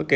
Ok, 0.00 0.14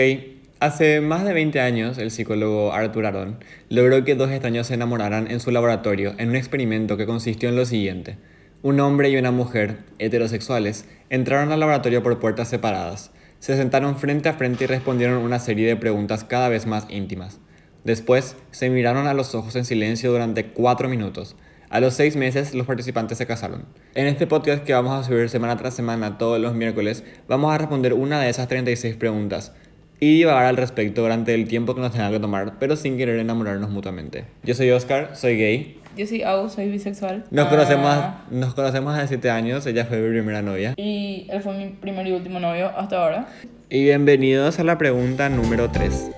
hace 0.60 1.02
más 1.02 1.27
de 1.27 1.35
20 1.35 1.60
años 1.60 1.98
el 1.98 2.10
psicólogo 2.10 2.73
Arthur 2.73 3.04
Aron 3.04 3.36
logró 3.69 4.03
que 4.03 4.14
dos 4.14 4.30
extraños 4.30 4.68
se 4.68 4.72
enamoraran 4.72 5.30
en 5.30 5.41
su 5.41 5.50
laboratorio 5.50 6.14
en 6.17 6.30
un 6.30 6.37
experimento 6.37 6.96
que 6.96 7.04
consistió 7.04 7.50
en 7.50 7.57
lo 7.57 7.67
siguiente. 7.67 8.16
Un 8.62 8.80
hombre 8.80 9.10
y 9.10 9.18
una 9.18 9.30
mujer, 9.30 9.80
heterosexuales, 9.98 10.86
entraron 11.10 11.52
al 11.52 11.60
laboratorio 11.60 12.02
por 12.02 12.18
puertas 12.18 12.48
separadas. 12.48 13.10
Se 13.40 13.58
sentaron 13.58 13.98
frente 13.98 14.30
a 14.30 14.32
frente 14.32 14.64
y 14.64 14.68
respondieron 14.68 15.18
una 15.18 15.38
serie 15.38 15.68
de 15.68 15.77
preguntas 15.77 16.25
cada 16.25 16.48
vez 16.48 16.64
más 16.64 16.87
íntimas. 16.89 17.39
Después, 17.85 18.37
se 18.53 18.71
miraron 18.71 19.07
a 19.07 19.12
los 19.12 19.35
ojos 19.35 19.55
en 19.55 19.66
silencio 19.66 20.11
durante 20.11 20.46
cuatro 20.46 20.89
minutos. 20.89 21.37
A 21.69 21.80
los 21.80 21.93
seis 21.93 22.16
meses, 22.16 22.55
los 22.55 22.66
participantes 22.66 23.19
se 23.19 23.27
casaron. 23.27 23.66
En 23.95 24.07
este 24.07 24.27
podcast 24.27 24.64
que 24.64 24.73
vamos 24.73 24.98
a 24.98 25.07
subir 25.07 25.29
semana 25.29 25.59
tras 25.59 25.75
semana 25.75 26.16
todos 26.16 26.41
los 26.41 26.55
miércoles, 26.55 27.05
vamos 27.29 27.53
a 27.53 27.59
responder 27.59 27.93
una 27.93 28.21
de 28.21 28.30
esas 28.30 28.48
36 28.48 28.96
preguntas 28.96 29.53
y 30.00 30.14
divagar 30.18 30.46
al 30.46 30.56
respecto 30.56 31.02
durante 31.02 31.34
el 31.34 31.46
tiempo 31.48 31.74
que 31.74 31.80
nos 31.80 31.92
tenga 31.92 32.10
que 32.10 32.20
tomar, 32.20 32.55
pero 32.59 32.77
sin 32.77 32.96
querer 32.96 33.19
enamorarnos 33.19 33.70
mutuamente. 33.70 34.24
Yo 34.42 34.55
soy 34.55 34.70
Oscar, 34.70 35.10
soy 35.14 35.36
gay. 35.38 35.80
Yo 35.96 36.06
soy 36.06 36.23
Au, 36.23 36.48
soy 36.50 36.69
bisexual. 36.70 37.24
Nos, 37.30 37.46
Ah, 37.46 37.50
conocemos, 37.50 37.96
nos 38.30 38.55
conocemos 38.55 38.95
hace 38.96 39.09
7 39.09 39.30
años, 39.30 39.64
ella 39.66 39.84
fue 39.84 40.00
mi 40.00 40.10
primera 40.10 40.42
novia. 40.42 40.74
Y 40.77 41.27
él 41.30 41.41
fue 41.41 41.56
mi 41.56 41.69
primer 41.70 42.06
y 42.06 42.12
último 42.12 42.41
novio 42.41 42.70
hasta 42.77 43.02
ahora. 43.02 43.28
Y 43.70 43.84
bienvenidos 43.84 44.59
a 44.59 44.64
la 44.64 44.77
pregunta 44.77 45.28
número 45.28 45.70
3. 45.70 46.11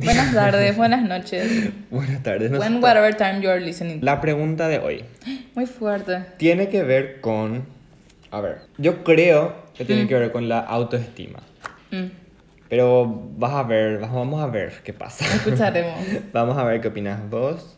Buen 0.00 0.14
día. 0.14 0.14
Buenas 0.14 0.34
tardes, 0.34 0.76
buenas 0.76 1.02
noches. 1.02 1.70
Buenas 1.90 2.22
tardes. 2.22 2.50
When 2.50 2.62
está- 2.74 2.80
whatever 2.80 3.14
time 3.16 3.40
you 3.42 3.50
are 3.50 3.60
listening. 3.60 3.98
La 4.02 4.20
pregunta 4.20 4.68
de 4.68 4.78
hoy 4.78 5.04
Muy 5.54 5.66
fuerte. 5.66 6.24
tiene 6.36 6.68
que 6.68 6.82
ver 6.82 7.20
con... 7.20 7.64
A 8.30 8.40
ver, 8.40 8.58
yo 8.78 9.02
creo 9.04 9.54
que 9.74 9.84
Mm. 9.84 9.86
tiene 9.86 10.06
que 10.08 10.14
ver 10.14 10.30
con 10.32 10.48
la 10.48 10.60
autoestima. 10.60 11.40
Mm, 11.90 12.06
Pero 12.68 13.28
vas 13.36 13.52
a 13.54 13.62
ver, 13.64 13.98
vamos 13.98 14.40
a 14.42 14.46
ver 14.46 14.72
qué 14.84 14.92
pasa. 14.92 15.24
escucharemos. 15.34 15.98
Vamos 16.32 16.56
a 16.56 16.62
ver 16.64 16.80
qué 16.80 16.88
opinas 16.88 17.28
vos. 17.28 17.76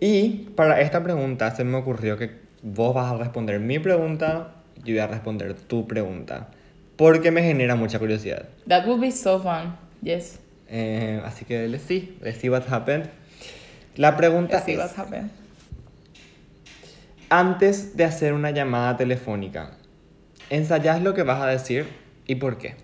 Y 0.00 0.48
para 0.56 0.80
esta 0.80 1.02
pregunta 1.02 1.54
se 1.54 1.62
me 1.64 1.76
ocurrió 1.76 2.16
que 2.18 2.32
vos 2.62 2.94
vas 2.94 3.12
a 3.12 3.16
responder 3.16 3.60
mi 3.60 3.78
pregunta, 3.78 4.54
yo 4.78 4.94
voy 4.94 4.98
a 4.98 5.06
responder 5.06 5.54
tu 5.54 5.86
pregunta. 5.86 6.48
Porque 6.96 7.30
me 7.30 7.42
genera 7.42 7.76
mucha 7.76 7.98
curiosidad. 8.00 8.46
That 8.66 8.86
would 8.86 9.00
be 9.00 9.12
so 9.12 9.38
fun. 9.40 9.76
Yes. 10.02 10.40
Eh, 10.68 11.20
así 11.24 11.44
que 11.44 11.68
let's 11.68 11.84
see, 11.84 12.16
let's 12.20 12.38
see 12.40 12.48
what 12.50 12.62
happened. 12.70 13.08
La 13.96 14.16
pregunta 14.16 14.54
Let's 14.56 14.66
see 14.66 14.72
es, 14.72 14.78
what 14.78 14.90
happened. 14.98 15.30
antes 17.30 17.96
de 17.96 18.04
hacer 18.04 18.32
una 18.32 18.50
llamada 18.50 18.96
telefónica, 18.96 19.72
¿ensayás 20.50 21.02
lo 21.02 21.14
que 21.14 21.22
vas 21.22 21.40
a 21.42 21.46
decir 21.46 21.86
y 22.26 22.34
por 22.36 22.58
qué? 22.58 22.74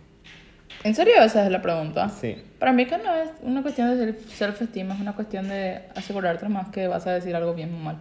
¿En 0.84 0.94
serio 0.94 1.14
esa 1.22 1.44
es 1.44 1.50
la 1.52 1.62
pregunta? 1.62 2.08
Sí. 2.08 2.36
Para 2.58 2.72
mí 2.72 2.86
que 2.86 2.98
no 2.98 3.14
es 3.14 3.30
una 3.42 3.62
cuestión 3.62 3.96
de 3.96 4.14
self- 4.14 4.27
self-esteem, 4.36 4.91
es 4.91 5.00
una 5.00 5.14
cuestión 5.14 5.48
de 5.48 5.83
asegurarte 5.94 6.48
más 6.48 6.70
que 6.70 6.89
vas 6.89 7.06
a 7.06 7.12
decir 7.12 7.36
algo 7.36 7.55
bien 7.55 7.72
o 7.74 7.78
mal. 7.78 7.98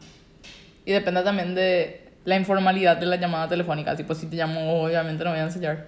Y 0.85 0.91
depende 0.91 1.21
también 1.21 1.53
de 1.53 2.09
la 2.25 2.38
informalidad 2.38 2.97
de 2.97 3.05
la 3.05 3.17
llamada 3.17 3.47
telefónica. 3.47 3.95
Tipo, 3.95 4.16
si 4.16 4.25
te 4.27 4.35
llamo, 4.35 4.81
obviamente 4.83 5.23
no 5.23 5.29
voy 5.29 5.39
a 5.39 5.43
ensayar. 5.43 5.88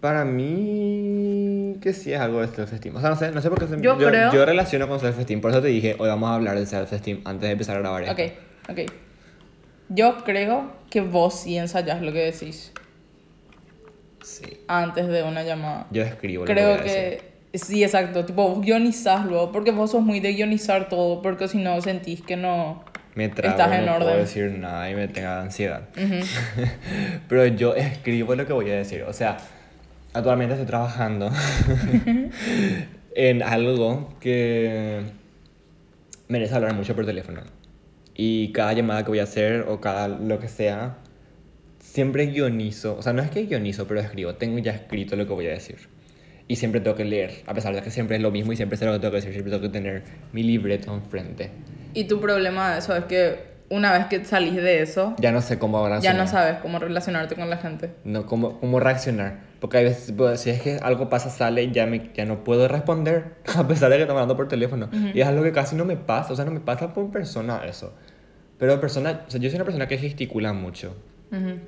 Para 0.00 0.24
mí, 0.24 1.47
que 1.74 1.92
sí 1.92 2.12
es 2.12 2.20
algo 2.20 2.40
de 2.40 2.48
self-esteem. 2.48 2.96
O 2.96 3.00
sea, 3.00 3.10
no 3.10 3.16
sé, 3.16 3.30
no 3.30 3.40
sé 3.40 3.48
por 3.50 3.58
qué. 3.60 3.66
se- 3.66 3.80
Yo 3.80 3.96
creo- 3.96 4.32
yo 4.32 4.44
relaciono 4.46 4.88
con 4.88 4.98
self-esteem. 5.00 5.40
Por 5.40 5.50
eso 5.50 5.60
te 5.62 5.68
dije, 5.68 5.96
hoy 5.98 6.08
vamos 6.08 6.30
a 6.30 6.34
hablar 6.34 6.58
de 6.58 6.66
self-esteem 6.66 7.20
antes 7.24 7.42
de 7.48 7.52
empezar 7.52 7.76
a 7.76 7.80
grabar 7.80 8.02
esto. 8.02 8.12
Ok, 8.22 8.30
ok. 8.70 8.92
Yo 9.90 10.16
creo 10.24 10.72
que 10.90 11.00
vos 11.00 11.40
sí 11.40 11.56
ensayás 11.56 12.02
lo 12.02 12.12
que 12.12 12.18
decís 12.24 12.72
Sí. 14.22 14.60
antes 14.66 15.06
de 15.08 15.22
una 15.22 15.42
llamada. 15.42 15.86
Yo 15.90 16.02
escribo 16.02 16.42
lo 16.42 16.46
que 16.46 16.52
Creo 16.54 16.68
voy 16.70 16.78
a 16.78 16.82
decir. 16.82 17.22
que 17.52 17.58
sí, 17.58 17.82
exacto. 17.82 18.24
Tipo, 18.26 18.48
vos 18.48 18.60
guionizás 18.60 19.24
luego, 19.24 19.50
porque 19.52 19.70
vos 19.70 19.90
sos 19.90 20.02
muy 20.02 20.20
de 20.20 20.32
guionizar 20.34 20.88
todo, 20.88 21.22
porque 21.22 21.48
si 21.48 21.58
no 21.58 21.80
sentís 21.80 22.20
que 22.22 22.36
no. 22.36 22.84
Me 23.14 23.28
trago, 23.30 23.50
estás 23.56 23.72
en 23.78 23.86
no 23.86 23.96
puedo 23.96 24.10
orden. 24.10 24.20
decir 24.24 24.50
nada 24.58 24.90
y 24.90 24.94
me 24.94 25.08
tenga 25.08 25.40
ansiedad. 25.40 25.88
Pero 27.28 27.46
yo 27.46 27.74
escribo 27.74 28.34
lo 28.34 28.46
que 28.46 28.52
voy 28.52 28.70
a 28.70 28.74
decir. 28.76 29.02
O 29.04 29.12
sea, 29.12 29.38
actualmente 30.12 30.54
estoy 30.54 30.66
trabajando 30.66 31.30
en 33.14 33.42
algo 33.42 34.14
que 34.20 35.02
merece 36.28 36.54
hablar 36.54 36.74
mucho 36.74 36.94
por 36.94 37.06
teléfono. 37.06 37.42
Y 38.14 38.52
cada 38.52 38.72
llamada 38.72 39.04
que 39.04 39.10
voy 39.10 39.20
a 39.20 39.24
hacer 39.24 39.66
o 39.68 39.80
cada 39.80 40.08
lo 40.08 40.38
que 40.40 40.48
sea, 40.48 40.96
siempre 41.78 42.26
guionizo. 42.26 42.96
O 42.96 43.02
sea, 43.02 43.12
no 43.12 43.22
es 43.22 43.30
que 43.30 43.46
guionizo, 43.46 43.86
pero 43.86 44.00
escribo. 44.00 44.34
Tengo 44.34 44.58
ya 44.58 44.72
escrito 44.72 45.14
lo 45.16 45.26
que 45.26 45.32
voy 45.32 45.46
a 45.46 45.50
decir. 45.50 45.76
Y 46.48 46.56
siempre 46.56 46.80
tengo 46.80 46.96
que 46.96 47.04
leer, 47.04 47.42
a 47.46 47.54
pesar 47.54 47.74
de 47.74 47.82
que 47.82 47.90
siempre 47.90 48.16
es 48.16 48.22
lo 48.22 48.30
mismo 48.30 48.52
y 48.52 48.56
siempre 48.56 48.78
sé 48.78 48.86
lo 48.86 48.92
que 48.92 48.98
tengo 48.98 49.12
que 49.12 49.16
decir. 49.16 49.32
Siempre 49.32 49.52
tengo 49.52 49.62
que 49.62 49.68
tener 49.68 50.02
mi 50.32 50.42
libreto 50.42 50.92
enfrente. 50.94 51.50
Y 51.94 52.04
tu 52.04 52.20
problema 52.20 52.72
de 52.72 52.78
eso 52.78 52.96
es 52.96 53.04
que 53.04 53.36
una 53.70 53.92
vez 53.92 54.06
que 54.06 54.24
salís 54.24 54.56
de 54.56 54.80
eso, 54.82 55.14
Ya 55.18 55.30
no 55.30 55.42
sé 55.42 55.58
cómo 55.58 55.78
ahora 55.78 56.00
ya 56.00 56.14
no 56.14 56.26
sabes 56.26 56.56
cómo 56.58 56.78
relacionarte 56.78 57.34
con 57.34 57.50
la 57.50 57.58
gente. 57.58 57.90
no, 58.04 58.26
cómo, 58.26 58.58
cómo 58.60 58.80
reaccionar. 58.80 59.47
Porque 59.60 59.78
hay 59.78 59.84
veces, 59.84 60.12
pues, 60.16 60.40
si 60.40 60.50
es 60.50 60.62
que 60.62 60.76
algo 60.76 61.08
pasa, 61.08 61.30
sale 61.30 61.70
ya, 61.72 61.86
me, 61.86 62.10
ya 62.14 62.24
no 62.24 62.44
puedo 62.44 62.68
responder, 62.68 63.34
a 63.56 63.66
pesar 63.66 63.90
de 63.90 63.96
que 63.96 64.02
estamos 64.02 64.20
hablando 64.20 64.36
por 64.36 64.48
teléfono. 64.48 64.88
Y 65.14 65.20
es 65.20 65.26
algo 65.26 65.42
que 65.42 65.52
casi 65.52 65.74
no 65.74 65.84
me 65.84 65.96
pasa, 65.96 66.32
o 66.32 66.36
sea, 66.36 66.44
no 66.44 66.52
me 66.52 66.60
pasa 66.60 66.94
por 66.94 67.10
persona 67.10 67.62
eso. 67.64 67.92
Pero 68.58 68.80
persona, 68.80 69.22
o 69.26 69.30
sea, 69.30 69.40
yo 69.40 69.48
soy 69.48 69.56
una 69.56 69.64
persona 69.64 69.88
que 69.88 69.98
gesticula 69.98 70.52
mucho. 70.52 70.96
Ujú. 71.32 71.58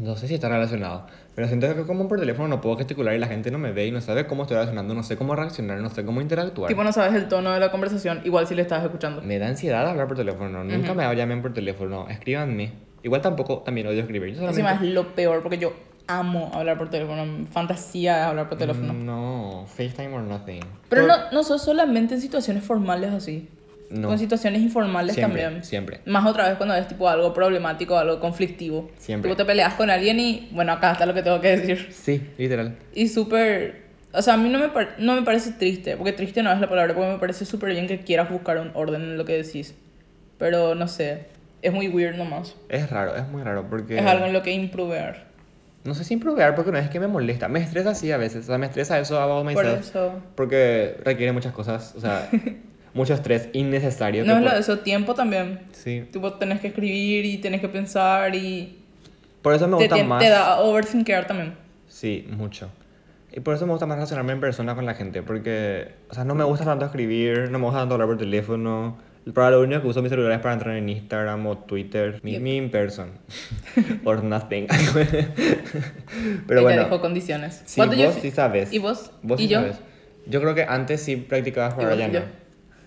No 0.00 0.16
sé 0.16 0.28
si 0.28 0.34
está 0.34 0.48
relacionado, 0.48 1.06
pero 1.34 1.48
siento 1.48 1.74
que 1.74 1.82
como 1.82 2.06
por 2.06 2.20
teléfono 2.20 2.46
no 2.46 2.60
puedo 2.60 2.76
gesticular 2.76 3.12
y 3.14 3.18
la 3.18 3.26
gente 3.26 3.50
no 3.50 3.58
me 3.58 3.72
ve 3.72 3.86
y 3.86 3.90
no 3.90 4.00
sabe 4.00 4.26
cómo 4.26 4.42
estoy 4.42 4.56
reaccionando, 4.56 4.94
no 4.94 5.02
sé 5.02 5.16
cómo 5.16 5.34
reaccionar, 5.34 5.78
no 5.80 5.90
sé 5.90 6.04
cómo 6.04 6.20
interactuar. 6.20 6.68
Tipo, 6.68 6.84
no 6.84 6.92
sabes 6.92 7.14
el 7.14 7.26
tono 7.26 7.52
de 7.52 7.58
la 7.58 7.72
conversación, 7.72 8.20
igual 8.24 8.46
si 8.46 8.54
le 8.54 8.62
estás 8.62 8.84
escuchando. 8.84 9.20
Me 9.20 9.40
da 9.40 9.48
ansiedad 9.48 9.88
hablar 9.88 10.06
por 10.06 10.16
teléfono, 10.16 10.62
nunca 10.62 10.94
me 10.94 11.12
llamen 11.16 11.42
por 11.42 11.52
teléfono, 11.52 12.08
escríbanme. 12.08 12.72
Igual 13.02 13.20
tampoco, 13.20 13.60
también 13.60 13.86
odio 13.88 14.00
escribir. 14.00 14.30
Yo 14.30 14.36
solamente... 14.36 14.60
Encima 14.60 14.86
es 14.86 14.94
lo 14.94 15.14
peor, 15.14 15.42
porque 15.42 15.58
yo 15.58 15.72
amo 16.18 16.50
hablar 16.54 16.76
por 16.78 16.90
teléfono. 16.90 17.46
Fantasía 17.50 18.28
hablar 18.28 18.48
por 18.48 18.58
teléfono. 18.58 18.92
No, 18.92 19.66
FaceTime 19.68 20.14
or 20.14 20.22
nothing. 20.22 20.60
Pero 20.88 21.06
Por- 21.06 21.08
no, 21.16 21.30
no 21.32 21.42
sos 21.44 21.62
solamente 21.62 22.14
en 22.14 22.20
situaciones 22.20 22.64
formales 22.64 23.12
así. 23.12 23.48
No. 23.90 24.06
Con 24.06 24.18
situaciones 24.20 24.62
informales 24.62 25.16
Siempre, 25.16 25.42
también. 25.42 25.64
siempre. 25.64 26.00
Más 26.06 26.24
otra 26.24 26.48
vez 26.48 26.56
cuando 26.56 26.76
es 26.76 26.86
tipo 26.86 27.08
algo 27.08 27.34
problemático, 27.34 27.96
algo 27.98 28.20
conflictivo. 28.20 28.88
Siempre. 28.98 29.28
Tipo 29.28 29.36
te 29.36 29.44
peleas 29.44 29.74
con 29.74 29.90
alguien 29.90 30.20
y 30.20 30.48
bueno, 30.52 30.70
acá 30.72 30.92
está 30.92 31.06
lo 31.06 31.14
que 31.14 31.22
tengo 31.24 31.40
que 31.40 31.56
decir. 31.56 31.88
Sí, 31.92 32.22
literal. 32.38 32.76
Y 32.94 33.08
súper... 33.08 33.82
O 34.12 34.22
sea, 34.22 34.34
a 34.34 34.36
mí 34.36 34.48
no 34.48 34.58
me, 34.60 34.68
par- 34.68 34.94
no 34.98 35.14
me 35.16 35.22
parece 35.22 35.52
triste, 35.52 35.96
porque 35.96 36.12
triste 36.12 36.40
no 36.42 36.52
es 36.52 36.60
la 36.60 36.68
palabra, 36.68 36.94
porque 36.94 37.10
me 37.12 37.18
parece 37.18 37.44
súper 37.44 37.70
bien 37.72 37.88
que 37.88 37.98
quieras 38.00 38.30
buscar 38.30 38.58
un 38.58 38.70
orden 38.74 39.02
en 39.02 39.18
lo 39.18 39.24
que 39.24 39.40
decís. 39.42 39.74
Pero 40.38 40.74
no 40.76 40.86
sé, 40.88 41.26
es 41.62 41.72
muy 41.72 41.88
weird 41.88 42.16
nomás. 42.16 42.54
Es 42.68 42.90
raro, 42.90 43.16
es 43.16 43.26
muy 43.28 43.42
raro 43.42 43.66
porque... 43.68 43.98
Es 43.98 44.06
algo 44.06 44.26
en 44.26 44.32
lo 44.32 44.42
que 44.42 44.52
improver. 44.52 45.29
No 45.84 45.94
sé 45.94 46.04
si 46.04 46.14
improvisar 46.14 46.54
porque 46.54 46.72
no 46.72 46.78
es 46.78 46.90
que 46.90 47.00
me 47.00 47.06
molesta. 47.08 47.48
Me 47.48 47.60
estresa 47.60 47.90
así 47.90 48.12
a 48.12 48.16
veces. 48.18 48.44
O 48.44 48.46
sea, 48.48 48.58
me 48.58 48.66
estresa 48.66 48.98
eso 48.98 49.18
about 49.20 49.44
Por 49.44 49.64
myself. 49.64 49.80
eso... 49.88 50.12
Porque 50.34 50.96
requiere 51.04 51.32
muchas 51.32 51.52
cosas. 51.54 51.94
O 51.96 52.00
sea, 52.00 52.28
mucho 52.94 53.14
estrés 53.14 53.48
innecesario. 53.54 54.24
No 54.24 54.34
es 54.34 54.38
lo 54.40 54.44
por- 54.46 54.54
de 54.54 54.60
eso, 54.60 54.78
tiempo 54.80 55.14
también. 55.14 55.60
Sí. 55.72 56.04
Tipo, 56.12 56.34
tenés 56.34 56.60
que 56.60 56.68
escribir 56.68 57.24
y 57.24 57.38
tenés 57.38 57.60
que 57.60 57.68
pensar 57.68 58.34
y... 58.34 58.76
Por 59.40 59.54
eso 59.54 59.66
me 59.68 59.76
gusta 59.76 59.94
te- 59.96 60.04
más... 60.04 60.22
te 60.22 60.28
da 60.28 60.60
overthinker 60.60 61.26
también. 61.26 61.54
Sí, 61.88 62.26
mucho. 62.30 62.68
Y 63.32 63.40
por 63.40 63.54
eso 63.54 63.64
me 63.64 63.72
gusta 63.72 63.86
más 63.86 63.96
relacionarme 63.96 64.32
en 64.32 64.40
persona 64.40 64.74
con 64.74 64.84
la 64.84 64.94
gente. 64.94 65.22
Porque, 65.22 65.92
o 66.10 66.14
sea, 66.14 66.24
no 66.24 66.34
me 66.34 66.44
gusta 66.44 66.64
tanto 66.66 66.84
escribir, 66.84 67.50
no 67.50 67.58
me 67.58 67.64
gusta 67.64 67.80
tanto 67.80 67.94
hablar 67.94 68.08
por 68.08 68.18
teléfono. 68.18 68.98
Para 69.34 69.50
lo 69.50 69.60
único 69.60 69.82
que 69.82 69.88
uso 69.88 70.02
mi 70.02 70.08
celular 70.08 70.32
es 70.32 70.38
para 70.38 70.54
entrar 70.54 70.76
en 70.76 70.88
Instagram 70.88 71.46
o 71.46 71.58
Twitter. 71.58 72.20
Mi, 72.22 72.32
Yep. 72.32 72.40
mi 72.42 72.56
in 72.56 72.70
person. 72.70 73.10
Or 74.04 74.22
nothing. 74.24 74.66
Pero 76.46 76.60
Ella 76.60 76.62
bueno. 76.62 76.84
dijo 76.84 77.00
condiciones. 77.00 77.62
Sí, 77.66 77.76
¿Cuánto 77.76 77.96
vos 77.96 78.14
yo- 78.16 78.20
sí 78.20 78.30
sabes. 78.30 78.72
¿Y 78.72 78.78
vos? 78.78 79.10
Vos 79.22 79.40
¿Y 79.40 79.44
sí 79.44 79.48
yo? 79.50 79.60
sabes. 79.60 79.80
Yo 80.26 80.40
creo 80.40 80.54
que 80.54 80.62
antes 80.64 81.02
sí 81.02 81.16
practicabas, 81.16 81.74
pero 81.74 81.88
¿Y 81.90 81.92
ahora 81.92 82.06
vos 82.06 82.12
ya 82.12 82.18
y 82.20 82.22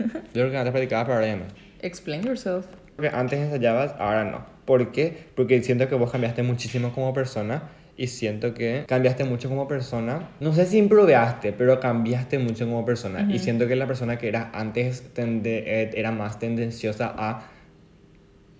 no. 0.05 0.13
Yo 0.33 0.41
creo 0.41 0.51
que 0.51 0.57
antes 0.57 0.71
practicabas, 0.71 1.25
ya 1.25 1.35
no. 1.35 1.43
Explain 1.81 2.23
yourself. 2.23 2.65
Creo 2.97 3.11
que 3.11 3.15
antes 3.17 3.39
ensayabas, 3.39 3.95
ahora 3.99 4.23
no. 4.23 4.45
¿Por 4.65 4.91
qué? 4.91 5.27
Porque 5.35 5.61
siento 5.61 5.87
que 5.89 5.95
vos 5.95 6.11
cambiaste 6.11 6.41
muchísimo 6.43 6.93
como 6.93 7.13
persona 7.13 7.63
y 7.95 8.07
siento 8.07 8.53
que 8.53 8.85
cambiaste 8.87 9.23
mucho 9.23 9.49
como 9.49 9.67
persona. 9.67 10.29
No 10.39 10.53
sé 10.53 10.65
si 10.65 10.77
improveaste, 10.77 11.53
pero 11.53 11.79
cambiaste 11.79 12.39
mucho 12.39 12.65
como 12.65 12.85
persona. 12.85 13.27
Y 13.29 13.39
siento 13.39 13.67
que 13.67 13.75
la 13.75 13.85
persona 13.87 14.17
que 14.17 14.27
eras 14.27 14.47
antes 14.53 15.13
tende- 15.13 15.63
eh, 15.65 15.91
era 15.93 16.11
más 16.11 16.39
tendenciosa 16.39 17.13
a 17.17 17.49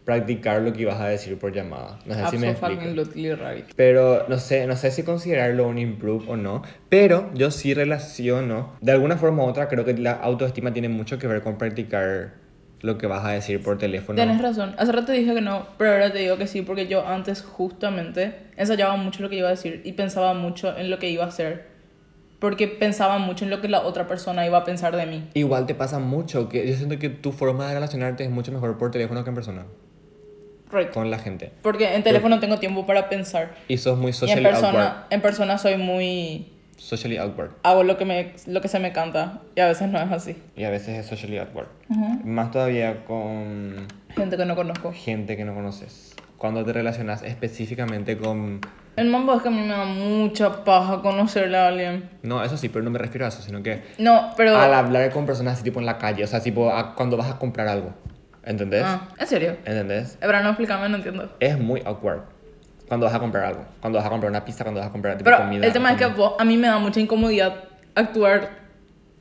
practicar 0.06 0.62
lo 0.62 0.74
que 0.74 0.81
ibas 0.81 1.00
a 1.00 1.07
decir 1.07 1.38
por 1.39 1.53
llamada. 1.53 1.97
No 2.06 2.13
sé 2.13 2.19
si 2.31 2.38
me 2.38 2.47
explico. 2.51 2.81
Absolutely. 2.81 3.63
Pero 3.75 4.25
no 4.27 4.38
sé, 4.38 4.68
no 4.68 4.75
sé 4.75 4.91
si 4.91 5.03
considerarlo 5.03 5.65
un 5.68 5.77
improve 5.77 6.25
o 6.27 6.35
no. 6.35 6.62
Pero 6.89 7.31
yo 7.33 7.51
sí 7.51 7.74
relaciono, 7.74 8.74
de 8.81 8.91
alguna 8.91 9.15
forma 9.18 9.44
u 9.45 9.47
otra, 9.47 9.69
creo 9.69 9.85
que 9.85 9.94
la 9.94 10.12
autoestima 10.12 10.74
tiene 10.74 10.89
mucho 10.89 11.18
que 11.18 11.27
ver 11.27 11.41
con 11.41 11.57
practicar 11.57 12.33
lo 12.83 12.97
que 12.97 13.07
vas 13.07 13.24
a 13.24 13.30
decir 13.30 13.63
por 13.63 13.77
teléfono. 13.77 14.18
Tienes 14.18 14.41
razón. 14.41 14.75
Hace 14.77 14.91
rato 14.91 15.13
dije 15.13 15.33
que 15.33 15.39
no, 15.39 15.65
pero 15.77 15.94
ahora 15.94 16.12
te 16.12 16.19
digo 16.19 16.38
que 16.38 16.47
sí, 16.47 16.62
porque 16.63 16.85
yo 16.85 17.07
antes 17.07 17.41
justamente 17.41 18.35
ensayaba 18.57 18.97
mucho 18.97 19.24
lo 19.24 19.30
que 19.30 19.38
iba 19.38 19.47
a 19.47 19.51
decir 19.51 19.81
y 19.85 19.94
pensaba 19.94 20.33
mucho 20.33 20.77
en 20.77 20.89
lo 20.89 21.00
que 21.00 21.09
iba 21.09 21.24
a 21.24 21.27
hacer. 21.27 21.71
Porque 22.39 22.68
pensaba 22.68 23.19
mucho 23.19 23.45
en 23.45 23.51
lo 23.51 23.62
que 23.62 23.69
la 23.69 23.83
otra 23.83 24.06
persona 24.06 24.45
iba 24.45 24.57
a 24.57 24.65
pensar 24.65 24.97
de 24.97 25.06
mí. 25.06 25.30
Igual 25.33 25.65
te 25.65 25.75
pasa 25.75 26.00
mucho, 26.00 26.50
que 26.50 26.68
yo 26.68 26.75
siento 26.75 27.00
que 27.00 27.07
tu 27.07 27.31
forma 27.31 27.69
de 27.69 27.75
relacionarte 27.75 28.25
es 28.25 28.30
mucho 28.30 28.51
mejor 28.51 28.77
por 28.77 28.91
teléfono 28.91 29.24
que 29.24 29.30
en 29.30 29.35
persona. 29.35 29.65
Right. 30.69 30.91
Con 30.91 31.09
la 31.09 31.19
gente. 31.19 31.53
Porque 31.62 31.95
en 31.95 32.03
teléfono 32.03 32.41
tengo 32.41 32.59
tiempo 32.59 32.85
para 32.85 33.07
pensar. 33.07 33.56
Y 33.69 33.77
sos 33.77 33.97
muy 33.97 34.12
Y 34.12 34.30
en 34.30 34.39
awkward. 34.39 34.62
persona, 34.62 35.07
en 35.09 35.21
persona 35.21 35.57
soy 35.57 35.77
muy... 35.77 36.53
Socially 36.83 37.18
awkward. 37.18 37.51
Hago 37.63 37.83
lo 37.83 37.97
que, 37.97 38.03
me, 38.03 38.33
lo 38.45 38.59
que 38.59 38.68
se 38.68 38.77
me 38.77 38.91
canta 38.91 39.39
y 39.56 39.62
a 39.62 39.68
veces 39.68 39.88
no 39.89 40.00
es 40.01 40.12
así. 40.12 40.35
Y 40.57 40.65
a 40.65 40.69
veces 40.69 41.00
es 41.00 41.06
socially 41.06 41.38
awkward. 41.38 41.68
Más 42.25 42.51
todavía 42.51 43.06
con 43.06 43.88
Gente 44.09 44.35
que 44.35 44.45
no 44.45 44.53
conozco. 44.56 44.91
gente 44.94 45.38
que 45.38 45.45
no 45.45 45.53
conoces. 45.53 46.13
Cuando 46.38 46.65
te 46.65 46.74
relacionas 46.74 47.24
específicamente 47.24 48.18
con... 48.18 48.59
El 48.97 49.09
mambo 49.09 49.33
es 49.33 49.41
que 49.41 49.47
a 49.47 49.51
mí 49.51 49.62
me 49.62 49.69
da 49.69 49.85
mucha 49.85 50.65
paja 50.65 51.01
conocerle 51.01 51.57
a 51.57 51.69
alguien. 51.69 52.09
No, 52.21 52.44
eso 52.44 52.57
sí, 52.57 52.68
pero 52.68 52.83
no 52.83 52.91
me 52.91 53.00
refiero 53.00 53.25
a 53.25 53.30
eso, 53.30 53.41
sino 53.41 53.63
que 53.63 53.81
No, 53.97 54.31
pero... 54.35 54.57
al 54.57 54.74
hablar 54.74 55.09
con 55.12 55.25
personas 55.25 55.53
así 55.53 55.63
tipo 55.63 55.80
en 55.80 55.85
la 55.85 55.97
calle, 55.97 56.21
o 56.25 56.27
sea, 56.27 56.41
tipo 56.44 56.69
a- 56.69 56.95
cuando 56.95 57.15
vas 57.15 57.31
a 57.31 57.39
comprar 57.39 57.69
algo. 57.69 57.94
¿Entendés? 58.44 58.83
Ah, 58.85 59.07
¿En 59.18 59.25
serio? 59.27 59.51
¿Entendés? 59.63 60.18
Pero 60.19 60.44
no 60.44 60.50
explícame, 60.50 60.89
no 60.89 60.97
entiendo. 60.97 61.33
Es 61.39 61.57
muy 61.57 61.81
awkward. 61.85 62.24
Cuando 62.88 63.06
vas 63.06 63.15
a 63.15 63.19
comprar 63.19 63.45
algo. 63.45 63.65
Cuando 63.81 63.97
vas 63.97 64.06
a 64.06 64.09
comprar 64.09 64.30
una 64.30 64.44
pizza, 64.45 64.63
cuando 64.63 64.80
vas 64.81 64.89
a 64.89 64.91
comprar 64.91 65.18
tipo 65.18 65.25
Pero 65.30 65.38
comida. 65.44 65.65
el 65.65 65.74
tema 65.74 65.91
es 65.91 65.97
que 65.97 66.06
vos- 66.07 66.33
a 66.38 66.44
mí 66.45 66.57
me 66.57 66.68
da 66.68 66.77
mucha 66.80 67.00
incomodidad 67.00 67.56
actuar 67.95 68.50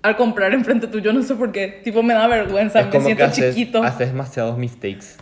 al 0.03 0.17
comprar 0.17 0.53
enfrente 0.53 0.89
tuyo, 0.89 1.13
no 1.13 1.23
sé 1.23 1.35
por 1.37 1.53
qué. 1.53 1.81
Tipo, 1.85 2.03
me 2.03 2.13
da 2.15 2.27
vergüenza, 2.27 2.81
es 2.81 2.87
me 2.87 2.91
como 2.93 3.03
que 3.05 3.15
siento 3.15 3.25
haces, 3.25 3.55
chiquito. 3.55 3.83
haces 3.85 4.09
demasiados 4.09 4.59
mistakes. 4.59 5.17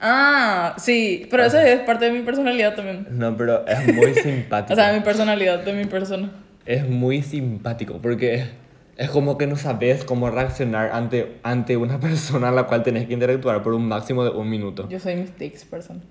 Ah, 0.00 0.74
sí, 0.78 1.26
pero 1.30 1.44
eso 1.44 1.58
es 1.60 1.80
parte 1.80 2.06
de 2.06 2.10
mi 2.12 2.22
personalidad 2.22 2.74
también. 2.74 3.06
No, 3.10 3.36
pero 3.36 3.64
es 3.66 3.94
muy 3.94 4.14
simpático. 4.14 4.72
O 4.72 4.76
sea, 4.76 4.92
mi 4.92 5.00
personalidad, 5.00 5.60
de 5.60 5.72
mi 5.74 5.84
persona. 5.84 6.30
Es 6.66 6.88
muy 6.88 7.22
simpático 7.22 7.98
porque 8.02 8.46
es 8.96 9.10
como 9.10 9.36
que 9.38 9.46
no 9.46 9.56
sabes 9.56 10.04
cómo 10.04 10.30
reaccionar 10.30 10.90
ante, 10.92 11.36
ante 11.42 11.76
una 11.76 12.00
persona 12.00 12.48
a 12.48 12.52
la 12.52 12.64
cual 12.64 12.82
tenés 12.82 13.06
que 13.06 13.12
interactuar 13.14 13.62
por 13.62 13.74
un 13.74 13.86
máximo 13.86 14.24
de 14.24 14.30
un 14.30 14.48
minuto. 14.50 14.88
Yo 14.88 14.98
soy 14.98 15.14
mistakes 15.16 15.64
person. 15.64 16.02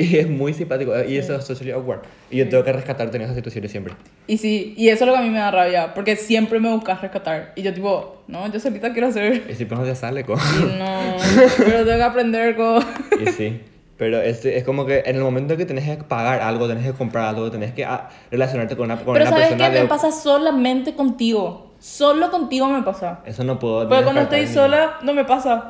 Y 0.10 0.16
es 0.16 0.28
muy 0.28 0.54
simpático. 0.54 0.92
Y 1.06 1.16
eso 1.18 1.34
es 1.36 1.44
socially 1.44 1.72
awkward. 1.72 2.00
Y 2.30 2.38
yo 2.38 2.48
tengo 2.48 2.64
que 2.64 2.72
rescatarte 2.72 3.16
en 3.16 3.24
esas 3.24 3.36
situaciones 3.36 3.70
siempre. 3.70 3.94
Y 4.26 4.38
sí, 4.38 4.74
y 4.76 4.88
eso 4.88 5.04
es 5.04 5.08
lo 5.08 5.12
que 5.12 5.18
a 5.18 5.22
mí 5.22 5.30
me 5.30 5.38
da 5.38 5.50
rabia, 5.50 5.92
porque 5.94 6.16
siempre 6.16 6.58
me 6.58 6.70
buscas 6.70 7.00
rescatar. 7.02 7.52
Y 7.56 7.62
yo 7.62 7.74
tipo, 7.74 8.22
no, 8.28 8.50
yo 8.50 8.58
solita 8.60 8.92
quiero 8.92 9.08
hacer. 9.08 9.44
Y 9.50 9.54
siempre 9.54 9.76
no 9.76 9.84
te 9.84 9.94
sale, 9.94 10.24
co. 10.24 10.34
Y 10.34 10.78
no, 10.78 11.16
pero 11.58 11.84
tengo 11.84 11.96
que 11.98 12.02
aprender 12.02 12.56
con... 12.56 12.82
Y 13.20 13.26
sí. 13.30 13.60
Pero 13.98 14.22
este, 14.22 14.56
es 14.56 14.64
como 14.64 14.86
que 14.86 15.02
en 15.04 15.16
el 15.16 15.22
momento 15.22 15.58
que 15.58 15.66
tenés 15.66 15.84
que 15.84 16.02
pagar 16.04 16.40
algo, 16.40 16.66
tenés 16.66 16.86
que 16.86 16.92
comprar 16.94 17.26
algo, 17.26 17.50
tenés 17.50 17.72
que 17.74 17.84
ah, 17.84 18.08
relacionarte 18.30 18.74
con 18.74 18.86
una, 18.86 18.96
con 18.96 19.12
Pero 19.12 19.26
una 19.26 19.30
¿sabes 19.30 19.48
persona 19.48 19.68
qué? 19.68 19.76
de... 19.76 19.82
Me 19.82 19.88
pasa 19.90 20.10
solamente 20.10 20.94
contigo. 20.94 21.72
Solo 21.78 22.30
contigo 22.30 22.66
me 22.66 22.82
pasa. 22.82 23.20
Eso 23.26 23.44
no 23.44 23.58
puedo 23.58 23.86
Porque 23.88 24.02
cuando 24.04 24.22
estoy 24.22 24.42
ni- 24.42 24.46
sola, 24.46 24.98
no 25.02 25.12
me 25.12 25.24
pasa. 25.26 25.68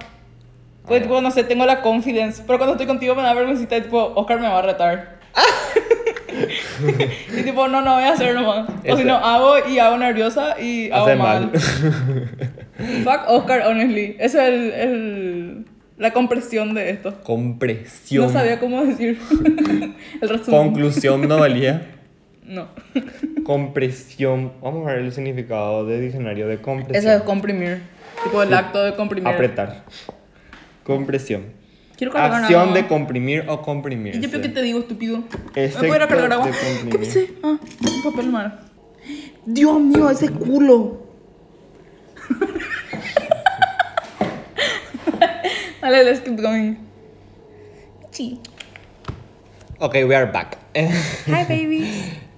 Ah, 0.86 0.98
tipo, 1.00 1.20
no 1.20 1.30
sé, 1.30 1.44
tengo 1.44 1.64
la 1.66 1.82
confidence. 1.82 2.42
Pero 2.46 2.58
cuando 2.58 2.74
estoy 2.74 2.86
contigo 2.86 3.14
me 3.14 3.22
da 3.22 3.34
vergüenza 3.34 3.62
y 3.62 3.80
tipo, 3.80 4.12
Oscar 4.16 4.40
me 4.40 4.48
va 4.48 4.58
a 4.58 4.62
retar. 4.62 5.20
y 7.38 7.42
tipo, 7.42 7.68
no, 7.68 7.82
no 7.82 7.94
voy 7.94 8.04
a 8.04 8.12
hacer 8.12 8.34
nomás. 8.34 8.68
O 8.68 8.72
si 8.82 8.88
Este- 8.88 9.04
no, 9.04 9.16
hago 9.16 9.54
y 9.68 9.78
hago 9.78 9.96
nerviosa 9.98 10.60
y 10.60 10.90
hago 10.90 11.06
mal. 11.16 11.50
mal. 11.52 11.54
Fuck 13.04 13.28
Oscar, 13.28 13.66
honestly. 13.66 14.16
Esa 14.18 14.48
es 14.48 14.54
el, 14.54 14.72
el- 14.72 15.64
la 15.98 16.12
compresión 16.12 16.74
de 16.74 16.90
esto. 16.90 17.20
Compresión. 17.22 18.26
No 18.26 18.32
sabía 18.32 18.58
cómo 18.58 18.82
decir 18.84 19.18
el 20.22 20.28
resumen. 20.28 20.60
Conclusión 20.60 21.28
no 21.28 21.38
valía. 21.38 21.82
no. 22.44 22.68
Compresión. 23.44 24.52
Vamos 24.62 24.86
a 24.88 24.92
ver 24.92 25.00
el 25.00 25.12
significado 25.12 25.84
de 25.84 26.00
diccionario 26.00 26.48
de 26.48 26.58
compresión. 26.60 26.96
Eso 26.96 27.12
es 27.16 27.22
comprimir. 27.22 27.82
Tipo, 28.24 28.42
el 28.42 28.52
acto 28.54 28.82
de 28.82 28.94
comprimir. 28.94 29.28
Apretar. 29.32 29.82
Compresión. 30.90 31.44
Quiero 31.96 32.12
cargar 32.12 32.42
Acción 32.42 32.74
de 32.74 32.86
comprimir 32.86 33.44
o 33.48 33.62
comprimir. 33.62 34.16
Y 34.16 34.20
yo 34.20 34.28
creo 34.28 34.42
que 34.42 34.48
te 34.48 34.62
digo, 34.62 34.80
estúpido. 34.80 35.24
¿Me 35.54 35.64
Efecto 35.64 35.80
puedo 35.80 35.96
ir 35.96 36.02
a 36.02 36.08
cargar 36.08 36.32
agua? 36.32 36.50
¿Qué 36.90 36.98
pisé? 36.98 37.30
Ah, 37.42 37.58
un 37.60 38.02
papel 38.02 38.28
malo. 38.28 38.52
Dios 39.44 39.80
mío, 39.80 40.10
ese 40.10 40.30
culo. 40.30 41.06
Dale, 45.80 46.04
let's 46.04 46.20
keep 46.20 46.40
going. 46.40 46.76
Sí. 48.10 48.40
Ok, 49.78 49.94
we 50.06 50.16
are 50.16 50.30
back. 50.30 50.58
Hi, 50.74 51.44
baby. 51.48 51.86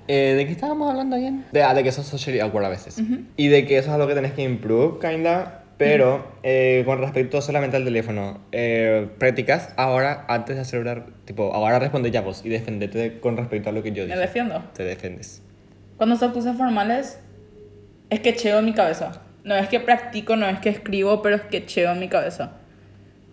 Eh, 0.08 0.34
¿De 0.36 0.46
qué 0.46 0.52
estábamos 0.52 0.90
hablando 0.90 1.16
bien? 1.16 1.46
De, 1.52 1.62
ah, 1.62 1.74
de 1.74 1.84
que 1.84 1.88
eso 1.88 2.00
es 2.00 2.08
socially 2.08 2.40
awkward 2.40 2.66
a 2.66 2.68
veces. 2.68 3.00
Y 3.36 3.48
de 3.48 3.64
que 3.64 3.78
eso 3.78 3.88
es 3.88 3.94
algo 3.94 4.08
que 4.08 4.14
tenés 4.14 4.32
que 4.32 4.42
improve, 4.42 4.98
kinda. 4.98 5.61
Pero 5.84 6.26
eh, 6.42 6.82
con 6.86 6.98
respecto 7.00 7.40
solamente 7.40 7.76
al 7.76 7.84
teléfono, 7.84 8.40
eh, 8.52 9.08
practicas 9.18 9.72
ahora 9.76 10.24
antes 10.28 10.56
de 10.56 10.78
una. 10.78 11.04
Tipo, 11.24 11.52
ahora 11.54 11.78
responde 11.78 12.10
ya 12.10 12.20
vos 12.20 12.42
y 12.44 12.48
defendete 12.48 12.98
de- 12.98 13.20
con 13.20 13.36
respecto 13.36 13.68
a 13.70 13.72
lo 13.72 13.82
que 13.82 13.92
yo 13.92 14.02
Me 14.02 14.08
dije. 14.08 14.18
defiendo. 14.18 14.62
Te 14.74 14.84
defendes. 14.84 15.42
Cuando 15.96 16.16
son 16.16 16.32
cosas 16.32 16.56
formales, 16.56 17.18
es 18.10 18.20
que 18.20 18.34
cheo 18.34 18.58
en 18.58 18.64
mi 18.64 18.72
cabeza. 18.72 19.12
No 19.44 19.54
es 19.56 19.68
que 19.68 19.80
practico, 19.80 20.36
no 20.36 20.46
es 20.48 20.58
que 20.60 20.68
escribo, 20.68 21.22
pero 21.22 21.36
es 21.36 21.42
que 21.42 21.64
cheo 21.66 21.92
en 21.92 22.00
mi 22.00 22.08
cabeza. 22.08 22.52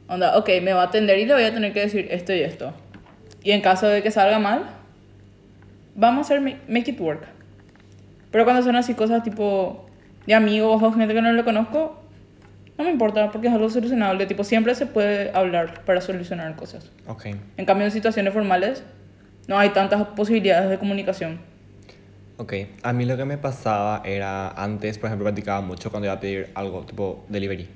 Onda, 0.07 0.37
ok, 0.37 0.49
me 0.63 0.73
va 0.73 0.81
a 0.81 0.85
atender 0.85 1.19
y 1.19 1.25
le 1.25 1.33
voy 1.33 1.43
a 1.43 1.53
tener 1.53 1.71
que 1.73 1.81
decir 1.81 2.07
esto 2.09 2.33
y 2.33 2.41
esto. 2.41 2.73
Y 3.43 3.51
en 3.51 3.61
caso 3.61 3.87
de 3.87 4.01
que 4.01 4.09
salga 4.11 4.39
mal, 4.39 4.63
vamos 5.95 6.19
a 6.19 6.21
hacer 6.21 6.41
ma- 6.41 6.57
make 6.67 6.91
it 6.91 6.99
work. 6.99 7.27
Pero 8.31 8.43
cuando 8.43 8.61
son 8.63 8.75
así 8.75 8.93
cosas 8.93 9.23
tipo 9.23 9.85
de 10.25 10.33
amigos 10.33 10.81
o 10.81 10.91
gente 10.91 11.13
que 11.13 11.21
no 11.21 11.31
le 11.33 11.43
conozco, 11.43 12.01
no 12.79 12.85
me 12.85 12.91
importa 12.91 13.29
porque 13.29 13.47
es 13.47 13.53
algo 13.53 13.69
solucionable. 13.69 14.25
Tipo, 14.25 14.45
siempre 14.45 14.73
se 14.73 14.85
puede 14.85 15.31
hablar 15.33 15.83
para 15.83 15.99
solucionar 15.99 16.55
cosas. 16.55 16.89
Ok. 17.07 17.25
En 17.57 17.65
cambio, 17.65 17.85
en 17.85 17.91
situaciones 17.91 18.33
formales, 18.33 18.83
no 19.47 19.59
hay 19.59 19.71
tantas 19.71 20.01
posibilidades 20.07 20.69
de 20.69 20.79
comunicación. 20.79 21.39
Ok. 22.37 22.53
A 22.81 22.93
mí 22.93 23.03
lo 23.03 23.17
que 23.17 23.25
me 23.25 23.37
pasaba 23.37 24.01
era 24.05 24.51
antes, 24.51 24.97
por 24.97 25.07
ejemplo, 25.07 25.25
practicaba 25.25 25.59
mucho 25.59 25.91
cuando 25.91 26.05
iba 26.05 26.13
a 26.13 26.21
pedir 26.21 26.51
algo 26.55 26.85
tipo 26.85 27.25
delivery. 27.27 27.67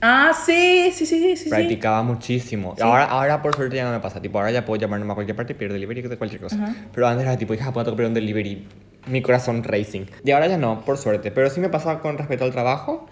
Ah, 0.00 0.32
sí, 0.34 0.90
sí, 0.94 1.04
sí, 1.04 1.20
sí, 1.20 1.36
sí. 1.36 1.44
sí. 1.44 1.50
Practicaba 1.50 2.02
muchísimo. 2.02 2.74
Ahora, 2.80 3.04
ahora 3.04 3.42
por 3.42 3.54
suerte 3.54 3.76
ya 3.76 3.84
no 3.84 3.92
me 3.92 4.00
pasa. 4.00 4.22
Tipo, 4.22 4.38
ahora 4.38 4.50
ya 4.50 4.64
puedo 4.64 4.80
llamarme 4.80 5.12
a 5.12 5.14
cualquier 5.14 5.36
parte 5.36 5.52
y 5.52 5.56
pedir 5.56 5.74
delivery 5.74 6.00
de 6.00 6.16
cualquier 6.16 6.40
cosa. 6.40 6.56
Ajá. 6.56 6.74
Pero 6.90 7.06
antes 7.06 7.26
era 7.26 7.36
tipo, 7.36 7.52
hija, 7.52 7.70
puedo 7.70 7.94
pedir 7.94 8.08
un 8.08 8.14
delivery. 8.14 8.66
Mi 9.08 9.20
corazón 9.20 9.62
racing. 9.62 10.06
Y 10.24 10.30
ahora 10.30 10.46
ya 10.46 10.56
no, 10.56 10.80
por 10.86 10.96
suerte. 10.96 11.30
Pero 11.30 11.50
sí 11.50 11.60
me 11.60 11.68
pasa 11.68 11.98
con 11.98 12.16
respecto 12.16 12.46
al 12.46 12.52
trabajo 12.52 13.08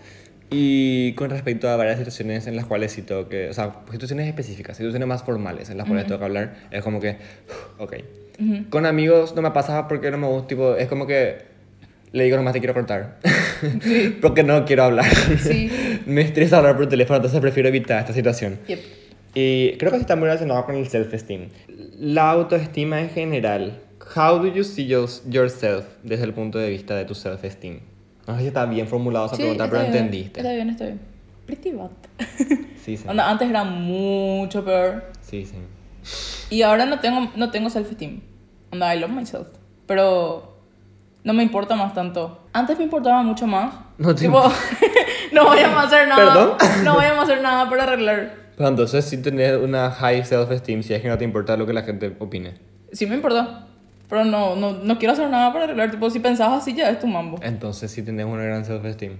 y 0.51 1.13
con 1.15 1.31
respecto 1.31 1.69
a 1.69 1.77
varias 1.77 1.99
situaciones 1.99 2.47
en 2.47 2.57
las 2.57 2.67
cuales 2.67 2.93
sí 2.93 3.03
tengo 3.03 3.29
que... 3.29 3.49
O 3.49 3.53
sea, 3.53 3.77
situaciones 3.91 4.27
específicas, 4.27 4.77
situaciones 4.77 5.07
más 5.07 5.23
formales 5.23 5.71
en 5.71 5.79
las 5.79 5.87
cuales 5.87 6.07
tengo 6.07 6.19
que 6.19 6.25
hablar. 6.25 6.55
Es 6.71 6.83
como 6.83 7.01
que, 7.01 7.17
ok. 7.79 7.95
Con 8.71 8.87
amigos 8.87 9.35
no 9.37 9.43
me 9.43 9.51
pasa 9.51 9.87
porque 9.87 10.11
no 10.11 10.19
me 10.19 10.27
gusta, 10.27 10.49
tipo, 10.49 10.75
es 10.75 10.89
como 10.89 11.07
que 11.07 11.51
le 12.13 12.25
digo 12.25 12.37
nomás 12.37 12.53
te 12.53 12.59
quiero 12.59 12.75
cortar. 12.75 13.19
porque 14.21 14.43
no 14.43 14.65
quiero 14.65 14.85
hablar. 14.85 15.07
Sí. 15.39 15.71
me 16.07 16.23
estresa 16.23 16.59
hablar 16.59 16.77
por 16.77 16.89
teléfono, 16.89 17.17
entonces 17.17 17.41
prefiero 17.41 17.69
evitar 17.69 18.01
esta 18.01 18.13
situación. 18.13 18.59
Yep. 18.67 18.79
Y 19.35 19.77
creo 19.79 19.93
que 19.93 19.99
sí 19.99 20.03
está 20.03 20.17
muy 20.17 20.27
relacionado 20.27 20.65
con 20.65 20.75
el 20.75 20.89
self-esteem. 20.89 21.49
La 22.01 22.31
autoestima 22.31 23.01
en 23.01 23.11
general. 23.11 23.79
How 24.17 24.41
do 24.41 24.49
you 24.49 24.65
see 24.65 24.89
yours- 24.89 25.23
yourself 25.31 25.85
desde 26.03 26.25
el 26.25 26.33
punto 26.33 26.59
de 26.59 26.69
vista 26.71 26.97
de 26.97 27.05
tu 27.05 27.15
self-esteem? 27.15 27.79
No 28.27 28.35
sé 28.35 28.41
si 28.43 28.47
está 28.49 28.67
bien 28.67 28.87
formulado 28.87 29.27
esa 29.27 29.37
Sí, 29.37 29.43
pregunta, 29.43 29.65
pero 29.69 29.81
bien, 29.83 29.93
entendiste. 29.95 30.41
Está 30.41 30.53
bien, 30.53 30.71
está 30.71 30.85
bien. 30.85 31.01
Pretty 31.47 31.73
bad. 31.73 31.91
Sí, 32.81 32.97
sí. 32.97 33.05
Onda, 33.07 33.29
antes 33.29 33.49
era 33.51 33.63
mucho 33.63 34.65
peor. 34.65 35.05
Sí, 35.21 35.45
sí. 35.45 35.57
Y 36.49 36.63
ahora 36.63 36.87
no 36.87 36.99
tengo, 36.99 37.31
no 37.37 37.51
tengo 37.51 37.69
self-esteem. 37.69 38.21
Onda, 38.73 38.95
I 38.95 38.99
love 38.99 39.11
myself. 39.11 39.49
Pero 39.87 40.57
no 41.25 41.33
me 41.35 41.43
importa 41.43 41.77
más 41.77 41.93
tanto. 41.93 42.41
Antes 42.53 42.79
me 42.79 42.85
importaba 42.85 43.23
mucho 43.23 43.47
más. 43.47 43.75
No 43.99 44.15
te 44.15 44.23
Tipo, 44.23 44.43
no 45.33 45.45
voy 45.45 45.59
a 45.59 45.81
hacer 45.81 46.09
nada. 46.09 46.25
¿Perdón? 46.25 46.85
No 46.85 46.95
voy 46.95 47.05
a 47.05 47.21
hacer 47.21 47.43
nada 47.43 47.69
para 47.69 47.83
arreglar. 47.83 48.35
Pero 48.57 48.69
entonces 48.69 49.05
sí 49.05 49.19
tener 49.19 49.59
una 49.59 49.91
high 49.91 50.25
self-esteem 50.25 50.83
si 50.83 50.95
es 50.95 51.03
que 51.03 51.09
no 51.09 51.19
te 51.19 51.25
importa 51.25 51.57
lo 51.57 51.67
que 51.67 51.73
la 51.73 51.83
gente 51.83 52.17
opine. 52.19 52.55
Sí 52.93 53.07
me 53.07 53.15
importa. 53.15 53.67
Pero 54.11 54.25
no, 54.25 54.57
no, 54.57 54.73
no 54.73 54.99
quiero 54.99 55.13
hacer 55.13 55.31
nada 55.31 55.53
para 55.53 55.65
arreglar. 55.65 55.93
Tipo, 55.93 56.11
si 56.11 56.19
pensabas 56.19 56.63
así, 56.63 56.75
ya 56.75 56.91
es 56.91 56.99
tu 56.99 57.07
mambo. 57.07 57.39
Entonces 57.43 57.93
sí 57.93 58.03
tenés 58.03 58.27
una 58.27 58.43
gran 58.43 58.65
self-esteem. 58.65 59.19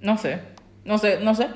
No 0.00 0.16
sé. 0.16 0.40
No 0.86 0.96
sé, 0.96 1.20
no 1.20 1.34
sé. 1.34 1.46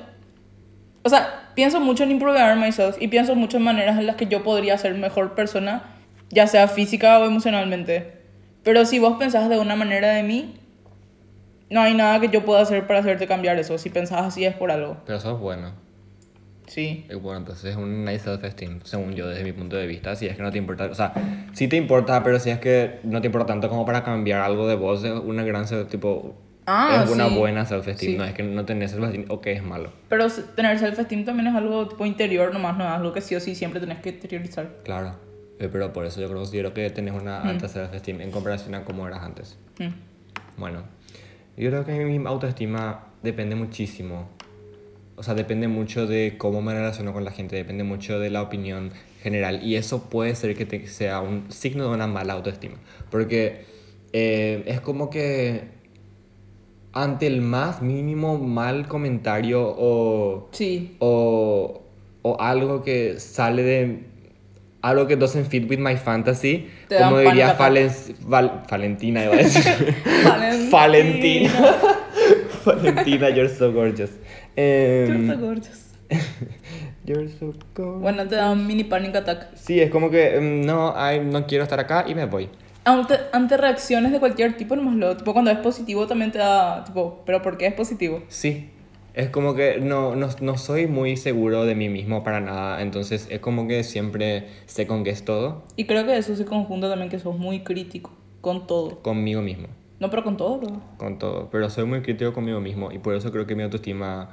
O 1.01 1.09
sea, 1.09 1.49
pienso 1.55 1.79
mucho 1.79 2.03
en 2.03 2.11
improver 2.11 2.55
myself 2.57 2.97
y 3.01 3.07
pienso 3.07 3.35
mucho 3.35 3.57
en 3.57 3.63
maneras 3.63 3.97
en 3.97 4.05
las 4.05 4.15
que 4.15 4.27
yo 4.27 4.43
podría 4.43 4.77
ser 4.77 4.93
mejor 4.93 5.33
persona, 5.33 5.83
ya 6.29 6.45
sea 6.45 6.67
física 6.67 7.17
o 7.19 7.25
emocionalmente. 7.25 8.13
Pero 8.63 8.85
si 8.85 8.99
vos 8.99 9.17
pensás 9.17 9.49
de 9.49 9.59
una 9.59 9.75
manera 9.75 10.09
de 10.09 10.21
mí, 10.21 10.59
no 11.71 11.81
hay 11.81 11.95
nada 11.95 12.19
que 12.19 12.29
yo 12.29 12.45
pueda 12.45 12.61
hacer 12.61 12.85
para 12.85 12.99
hacerte 12.99 13.25
cambiar 13.25 13.57
eso. 13.57 13.79
Si 13.79 13.89
pensás 13.89 14.21
así 14.21 14.45
es 14.45 14.55
por 14.55 14.71
algo. 14.71 14.97
Pero 15.05 15.17
eso 15.17 15.33
es 15.33 15.39
bueno. 15.39 15.73
Sí. 16.67 17.05
Bueno, 17.21 17.39
entonces 17.39 17.71
es 17.71 17.75
un 17.75 18.05
nice 18.05 18.19
self-esteem, 18.25 18.79
según 18.83 19.13
yo, 19.13 19.27
desde 19.27 19.43
mi 19.43 19.51
punto 19.51 19.75
de 19.75 19.85
vista. 19.87 20.15
Si 20.15 20.25
es 20.27 20.35
que 20.35 20.41
no 20.43 20.51
te 20.51 20.57
importa, 20.57 20.85
o 20.85 20.95
sea, 20.95 21.13
sí 21.53 21.67
te 21.67 21.75
importa, 21.77 22.23
pero 22.23 22.39
si 22.39 22.49
es 22.49 22.59
que 22.59 22.99
no 23.03 23.21
te 23.21 23.27
importa 23.27 23.47
tanto 23.47 23.69
como 23.69 23.85
para 23.85 24.03
cambiar 24.03 24.41
algo 24.41 24.67
de 24.67 24.75
vos, 24.75 25.03
es 25.03 25.11
una 25.11 25.43
gran, 25.43 25.65
tipo, 25.87 26.35
Ah, 26.67 27.03
es 27.05 27.11
una 27.11 27.29
sí. 27.29 27.35
buena 27.35 27.63
self-esteem. 27.65 28.11
Sí. 28.13 28.17
No 28.17 28.23
es 28.23 28.33
que 28.33 28.41
no 28.41 28.65
tenés 28.65 28.91
self-esteem 28.91 29.25
o 29.29 29.39
que 29.39 29.51
es 29.51 29.61
malo. 29.61 29.91
Pero 30.09 30.27
tener 30.55 30.79
self-esteem 30.79 31.23
también 31.23 31.47
es 31.47 31.55
algo 31.55 31.87
tipo 31.87 32.05
interior 32.07 32.51
nomás, 32.51 32.75
no 32.77 32.83
es 32.83 32.89
algo 32.89 33.13
que 33.13 33.21
sí 33.21 33.35
o 33.35 33.39
sí 33.39 33.53
siempre 33.53 33.79
tenés 33.79 33.99
que 33.99 34.09
exteriorizar. 34.09 34.77
Claro. 34.83 35.15
Eh, 35.59 35.69
Pero 35.71 35.93
por 35.93 36.05
eso 36.05 36.19
yo 36.19 36.27
considero 36.27 36.73
que 36.73 36.89
tenés 36.89 37.13
una 37.13 37.41
alta 37.43 37.67
self-esteem 37.67 38.19
en 38.21 38.31
comparación 38.31 38.73
a 38.75 38.83
cómo 38.83 39.07
eras 39.07 39.21
antes. 39.23 39.57
Mm. 39.79 39.93
Bueno, 40.59 40.83
yo 41.55 41.69
creo 41.69 41.85
que 41.85 41.93
mi 42.03 42.25
autoestima 42.27 43.05
depende 43.21 43.55
muchísimo. 43.55 44.29
O 45.17 45.23
sea, 45.23 45.33
depende 45.33 45.67
mucho 45.67 46.07
de 46.07 46.35
cómo 46.37 46.61
me 46.61 46.73
relaciono 46.73 47.13
con 47.13 47.23
la 47.23 47.31
gente, 47.31 47.55
depende 47.55 47.83
mucho 47.83 48.19
de 48.19 48.29
la 48.29 48.41
opinión 48.41 48.91
general. 49.21 49.63
Y 49.63 49.75
eso 49.75 50.09
puede 50.09 50.35
ser 50.35 50.55
que 50.55 50.65
te- 50.65 50.87
sea 50.87 51.21
un 51.21 51.51
signo 51.51 51.87
de 51.87 51.95
una 51.95 52.05
mala 52.07 52.33
autoestima. 52.33 52.75
Porque 53.09 53.63
eh, 54.13 54.63
es 54.67 54.81
como 54.81 55.09
que 55.09 55.69
ante 56.93 57.27
el 57.27 57.41
más 57.41 57.81
mínimo 57.81 58.37
mal 58.37 58.87
comentario 58.87 59.61
o, 59.77 60.49
Sí. 60.51 60.95
o, 60.99 61.81
o 62.21 62.41
algo 62.41 62.83
que 62.83 63.19
sale 63.19 63.63
de 63.63 63.99
algo 64.81 65.07
que 65.07 65.15
doesn't 65.15 65.47
fit 65.49 65.67
with 65.69 65.79
my 65.79 65.95
fantasy, 65.97 66.67
Te 66.87 66.97
como 66.99 67.17
diría 67.19 67.57
Falen- 67.57 68.15
Val- 68.27 68.63
Valentina, 68.69 69.23
iba 69.25 69.33
a 69.33 69.37
decir. 69.37 69.63
Valentina. 70.23 70.69
Valentina. 70.71 71.51
Valentina, 72.65 73.29
you're 73.29 73.49
so 73.49 73.71
gorgeous. 73.71 74.11
Em, 74.55 75.07
You're 75.27 75.35
so 75.35 75.39
gorgeous. 75.45 75.81
you're 77.05 77.27
so 77.29 77.53
gorgeous. 77.75 78.01
Bueno, 78.01 78.27
te 78.27 78.35
da 78.35 78.51
un 78.51 78.65
mini 78.67 78.83
panic 78.83 79.15
attack. 79.15 79.55
Sí, 79.55 79.79
es 79.79 79.89
como 79.91 80.09
que 80.09 80.35
em, 80.37 80.61
no, 80.65 80.93
ay, 80.95 81.19
no 81.19 81.45
quiero 81.47 81.63
estar 81.63 81.79
acá 81.79 82.05
y 82.07 82.15
me 82.15 82.25
voy. 82.25 82.49
Ante, 82.83 83.15
ante 83.33 83.57
reacciones 83.57 84.11
de 84.11 84.19
cualquier 84.19 84.55
tipo, 84.57 84.75
nomás 84.75 84.95
lo, 84.95 85.17
tipo 85.17 85.33
cuando 85.33 85.49
es 85.49 85.57
positivo 85.57 86.05
también 86.05 86.31
te 86.31 86.37
da, 86.37 86.83
tipo, 86.83 87.23
pero 87.25 87.41
¿por 87.41 87.57
qué 87.57 87.65
es 87.67 87.73
positivo? 87.73 88.21
Sí. 88.27 88.69
Es 89.15 89.29
como 89.29 89.55
que 89.55 89.79
no, 89.79 90.13
no, 90.15 90.27
no 90.41 90.57
soy 90.57 90.87
muy 90.87 91.15
seguro 91.15 91.65
de 91.65 91.73
mí 91.73 91.87
mismo 91.87 92.23
para 92.23 92.41
nada, 92.41 92.81
entonces 92.81 93.27
es 93.31 93.39
como 93.39 93.65
que 93.65 93.83
siempre 93.85 94.49
sé 94.65 94.85
con 94.87 95.05
qué 95.05 95.09
es 95.11 95.23
todo, 95.23 95.63
Y 95.77 95.85
creo 95.85 96.05
que 96.05 96.17
eso 96.17 96.35
se 96.35 96.43
conjunta 96.45 96.89
también 96.89 97.09
que 97.09 97.17
sos 97.17 97.37
muy 97.37 97.61
crítico 97.61 98.11
con 98.41 98.67
todo. 98.67 99.01
conmigo 99.01 99.41
mismo. 99.41 99.67
No, 100.01 100.09
pero 100.09 100.23
con 100.25 100.35
todo, 100.35 100.59
bro. 100.59 100.81
con 100.97 101.17
todo, 101.17 101.47
pero 101.49 101.69
soy 101.69 101.85
muy 101.85 102.01
crítico 102.01 102.33
conmigo 102.33 102.59
mismo 102.59 102.91
y 102.91 102.99
por 102.99 103.15
eso 103.15 103.31
creo 103.31 103.47
que 103.47 103.55
mi 103.55 103.63
autoestima 103.63 104.29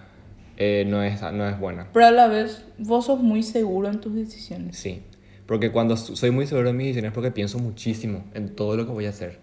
eh, 0.57 0.85
no, 0.87 1.03
es, 1.03 1.21
no 1.33 1.49
es 1.49 1.59
buena. 1.59 1.89
Pero 1.93 2.07
a 2.07 2.11
la 2.11 2.29
vez, 2.29 2.65
vos 2.79 3.07
sos 3.07 3.21
muy 3.21 3.43
seguro 3.43 3.89
en 3.89 4.01
tus 4.01 4.15
decisiones. 4.15 4.77
Sí, 4.77 5.03
porque 5.47 5.71
cuando 5.71 5.97
soy 5.97 6.31
muy 6.31 6.47
seguro 6.47 6.69
de 6.69 6.75
mis 6.75 6.87
decisiones 6.89 7.11
es 7.11 7.15
porque 7.15 7.31
pienso 7.31 7.59
muchísimo 7.59 8.25
en 8.35 8.55
todo 8.55 8.77
lo 8.77 8.87
que 8.87 8.93
voy 8.93 9.07
a 9.07 9.11
hacer 9.11 9.39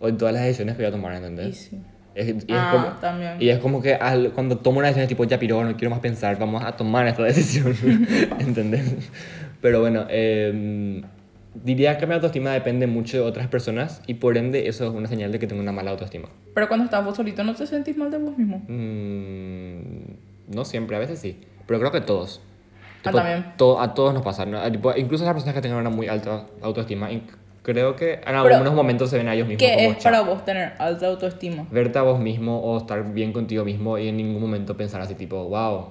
o 0.00 0.08
en 0.08 0.16
todas 0.18 0.34
las 0.34 0.42
decisiones 0.44 0.76
que 0.76 0.82
voy 0.82 0.88
a 0.88 0.92
tomar, 0.92 1.12
Y 1.12 1.16
¿entendés? 1.16 1.56
sí. 1.70 1.80
Es, 2.14 2.28
y, 2.48 2.54
es 2.56 2.62
Ah, 2.62 2.68
como, 2.70 2.88
también. 3.00 3.40
y 3.40 3.48
es 3.48 3.58
como 3.60 3.80
que 3.80 3.94
al- 3.94 4.32
cuando 4.32 4.58
tomo 4.58 4.78
una 4.78 4.88
decisión 4.88 5.04
es 5.04 5.08
tipo, 5.08 5.24
ya 5.24 5.38
piró, 5.38 5.62
no 5.64 5.76
quiero 5.76 5.90
más 5.90 6.00
pensar, 6.00 6.36
vamos 6.38 6.64
a 6.64 6.76
tomar 6.76 7.06
esta 7.06 7.22
decisión, 7.24 7.72
¿entendés? 8.40 9.08
Pero 9.60 9.80
bueno, 9.80 10.04
em, 10.10 11.02
diría 11.54 11.96
que 11.98 12.06
mi 12.06 12.14
autoestima 12.14 12.50
depende 12.52 12.86
mucho 12.88 13.16
de 13.18 13.22
otras 13.22 13.46
personas 13.48 14.02
y 14.06 14.14
por 14.14 14.36
ende 14.36 14.68
eso 14.68 14.84
es 14.84 14.90
una 14.90 15.06
señal 15.08 15.30
de 15.32 15.38
que 15.38 15.46
tengo 15.46 15.62
una 15.62 15.70
mala 15.72 15.92
autoestima. 15.92 16.28
Pero 16.54 16.66
cuando 16.66 16.84
estás 16.86 17.04
vos 17.04 17.16
solito, 17.16 17.44
¿no 17.44 17.54
te 17.54 17.66
sentís 17.66 17.96
mal 17.96 18.10
de 18.10 18.18
vos 18.18 18.36
mismo? 18.36 18.64
Mm, 18.68 20.07
no 20.48 20.64
siempre, 20.64 20.96
a 20.96 20.98
veces 20.98 21.18
sí. 21.18 21.40
Pero 21.66 21.78
creo 21.80 21.92
que 21.92 22.00
todos. 22.00 22.40
Ah, 23.04 23.12
también. 23.12 23.52
to- 23.56 23.80
a 23.80 23.94
todos 23.94 24.12
nos 24.12 24.22
pasa. 24.22 24.44
¿no? 24.44 24.60
Tipo, 24.70 24.92
incluso 24.96 25.24
las 25.24 25.32
personas 25.32 25.54
que 25.54 25.62
tengan 25.62 25.78
una 25.80 25.90
muy 25.90 26.08
alta 26.08 26.46
autoestima, 26.62 27.08
creo 27.62 27.96
que 27.96 28.14
en 28.14 28.20
Pero, 28.24 28.38
algunos 28.40 28.74
momentos 28.74 29.10
se 29.10 29.18
ven 29.18 29.28
a 29.28 29.34
ellos 29.34 29.46
mismos 29.46 29.66
¿Qué 29.68 29.74
como 29.76 29.90
es 29.90 30.02
para 30.02 30.22
vos 30.22 30.44
tener 30.44 30.72
alta 30.78 31.06
autoestima? 31.06 31.66
Verte 31.70 31.98
a 31.98 32.02
vos 32.02 32.18
mismo 32.18 32.60
o 32.60 32.76
estar 32.78 33.12
bien 33.12 33.32
contigo 33.32 33.64
mismo 33.64 33.98
y 33.98 34.08
en 34.08 34.16
ningún 34.16 34.40
momento 34.40 34.76
pensar 34.76 35.00
así, 35.00 35.14
tipo, 35.14 35.44
wow, 35.48 35.86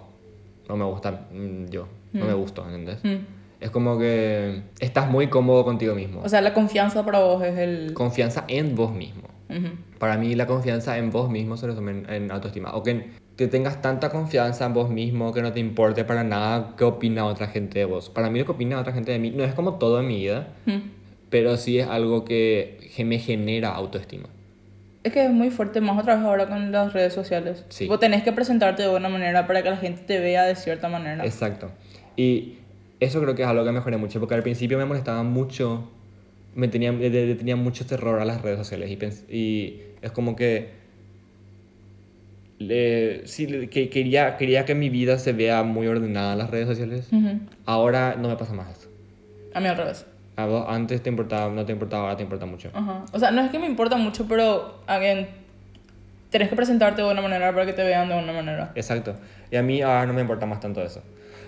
no 0.67 0.75
me 0.77 0.85
gusta 0.85 1.27
mm, 1.31 1.65
yo, 1.69 1.87
no 2.13 2.25
me 2.25 2.33
gusto, 2.33 2.63
¿entendés? 2.65 3.03
Mm. 3.03 3.25
Es 3.59 3.71
como 3.71 3.97
que 3.97 4.61
estás 4.79 5.09
muy 5.09 5.27
cómodo 5.27 5.63
contigo 5.65 5.95
mismo. 5.95 6.21
O 6.23 6.29
sea, 6.29 6.41
la 6.41 6.53
confianza 6.53 7.03
para 7.03 7.19
vos 7.19 7.43
es 7.43 7.57
el... 7.57 7.93
Confianza 7.95 8.43
en 8.47 8.75
vos 8.75 8.91
mismo. 8.91 9.23
Ujú. 9.49 9.69
Para 9.97 10.17
mí 10.17 10.35
la 10.35 10.45
confianza 10.45 10.97
en 10.97 11.09
vos 11.09 11.29
mismo 11.29 11.57
se 11.57 11.65
resume 11.65 11.91
en, 11.91 12.09
en 12.09 12.31
autoestima. 12.31 12.75
O 12.75 12.83
que, 12.83 13.09
que 13.38 13.48
tengas 13.48 13.82
tanta 13.82 14.10
confianza 14.10 14.65
en 14.65 14.74
vos 14.74 14.89
mismo 14.89 15.32
que 15.32 15.41
no 15.44 15.53
te 15.53 15.60
importe 15.60 16.03
para 16.03 16.24
nada 16.24 16.74
qué 16.77 16.84
opina 16.84 17.25
otra 17.25 17.48
gente 17.48 17.79
de 17.79 17.86
vos. 17.86 18.10
Para 18.10 18.29
mí 18.29 18.39
lo 18.39 18.46
que 18.46 18.51
opina 18.51 18.79
otra 18.79 18.94
gente 18.94 19.12
de 19.12 19.20
mí 19.20 19.29
no 19.29 19.44
es 19.44 19.53
como 19.53 19.75
todo 19.75 20.00
en 20.00 20.08
mi 20.08 20.17
vida, 20.17 20.48
Mm. 20.65 20.77
pero 21.29 21.56
sí 21.58 21.77
es 21.79 21.88
algo 21.88 22.25
que, 22.25 22.89
que 22.96 23.06
me 23.06 23.20
genera 23.20 23.70
autoestima. 23.75 24.27
Es 25.03 25.13
que 25.13 25.24
es 25.25 25.32
muy 25.32 25.51
fuerte, 25.51 25.79
más 25.82 25.98
otra 26.01 26.15
vez 26.15 26.25
ahora 26.25 26.48
con 26.50 26.72
las 26.72 26.91
redes 26.94 27.13
sociales. 27.13 27.63
Sí. 27.70 27.88
Vos 27.88 28.00
tenés 28.00 28.24
que 28.24 28.32
presentarte 28.34 28.82
de 28.82 28.89
buena 28.89 29.08
manera 29.08 29.46
para 29.48 29.62
que 29.63 29.70
la 29.70 29.77
gente 29.77 30.01
te 30.06 30.20
vea 30.20 30.44
de 30.44 30.56
cierta 30.56 30.89
manera. 30.89 31.24
Exacto. 31.24 31.70
Y 32.17 32.56
eso 33.00 33.22
creo 33.22 33.36
que 33.36 33.44
es 33.44 33.48
algo 33.48 33.63
que 33.63 33.72
mejoré 33.72 33.98
mucho, 33.98 34.20
porque 34.20 34.34
al 34.36 34.41
principio 34.44 34.77
me 34.79 34.86
molestaba 34.86 35.22
mucho, 35.24 35.89
me 36.56 36.67
tenía, 36.67 36.91
le- 36.91 37.10
le 37.12 37.36
tenía 37.36 37.56
mucho 37.56 37.86
terror 37.86 38.20
a 38.20 38.25
las 38.25 38.41
redes 38.41 38.58
sociales 38.58 38.89
y, 38.89 39.34
y 39.34 39.82
es 40.01 40.12
como 40.12 40.36
que, 40.36 40.72
le- 42.59 43.27
sí, 43.27 43.67
que 43.67 43.89
quería, 43.89 44.37
quería 44.37 44.65
que 44.65 44.75
mi 44.75 44.89
vida 44.89 45.17
se 45.19 45.33
vea 45.33 45.63
muy 45.63 45.87
ordenada 45.87 46.33
en 46.33 46.39
las 46.39 46.49
redes 46.49 46.67
sociales. 46.67 47.07
Ujú. 47.11 47.39
Ahora 47.65 48.15
no 48.19 48.27
me 48.29 48.35
pasa 48.35 48.53
más 48.53 48.77
eso. 48.77 48.89
A 49.53 49.59
mí 49.59 49.67
al 49.67 49.77
revés. 49.77 50.05
A 50.35 50.45
vos 50.45 50.65
antes 50.67 51.01
te 51.01 51.09
importaba, 51.09 51.51
no 51.53 51.65
te 51.65 51.71
importaba, 51.71 52.03
ahora 52.03 52.17
te 52.17 52.23
importa 52.23 52.45
mucho. 52.45 52.69
Ajá. 52.73 53.05
O 53.11 53.19
sea, 53.19 53.31
no 53.31 53.41
es 53.41 53.49
que 53.51 53.57
me 53.59 53.65
importa 53.67 53.95
mucho, 53.97 54.27
pero, 54.27 54.81
again, 54.85 55.27
tenés 56.29 56.49
que 56.49 56.55
presentarte 56.55 57.01
de 57.01 57.05
buena 57.05 57.21
manera 57.21 57.51
para 57.53 57.65
que 57.65 57.73
te 57.73 57.83
vean 57.83 58.07
de 58.07 58.13
buena 58.15 58.33
manera. 58.33 58.71
Exacto. 58.75 59.15
Y 59.51 59.55
a 59.55 59.63
mí 59.63 59.81
ahora 59.81 60.05
no 60.05 60.13
me 60.13 60.21
importa 60.21 60.45
más 60.45 60.59
tanto 60.59 60.83
eso. 60.83 61.01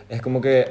Es 0.09 0.21
como 0.23 0.41
que 0.41 0.65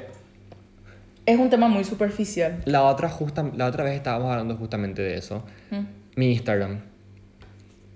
Es 1.26 1.38
un 1.38 1.48
tema 1.50 1.68
muy 1.68 1.84
superficial. 1.84 2.60
la 2.64 2.82
otra, 2.84 3.08
justa, 3.08 3.48
la 3.56 3.66
otra 3.66 3.84
vez 3.84 3.94
estábamos 3.94 4.30
hablando 4.32 4.56
justamente 4.56 5.02
de 5.02 5.16
eso. 5.16 5.44
Mm. 5.70 5.84
Mi 6.16 6.32
Instagram. 6.32 6.80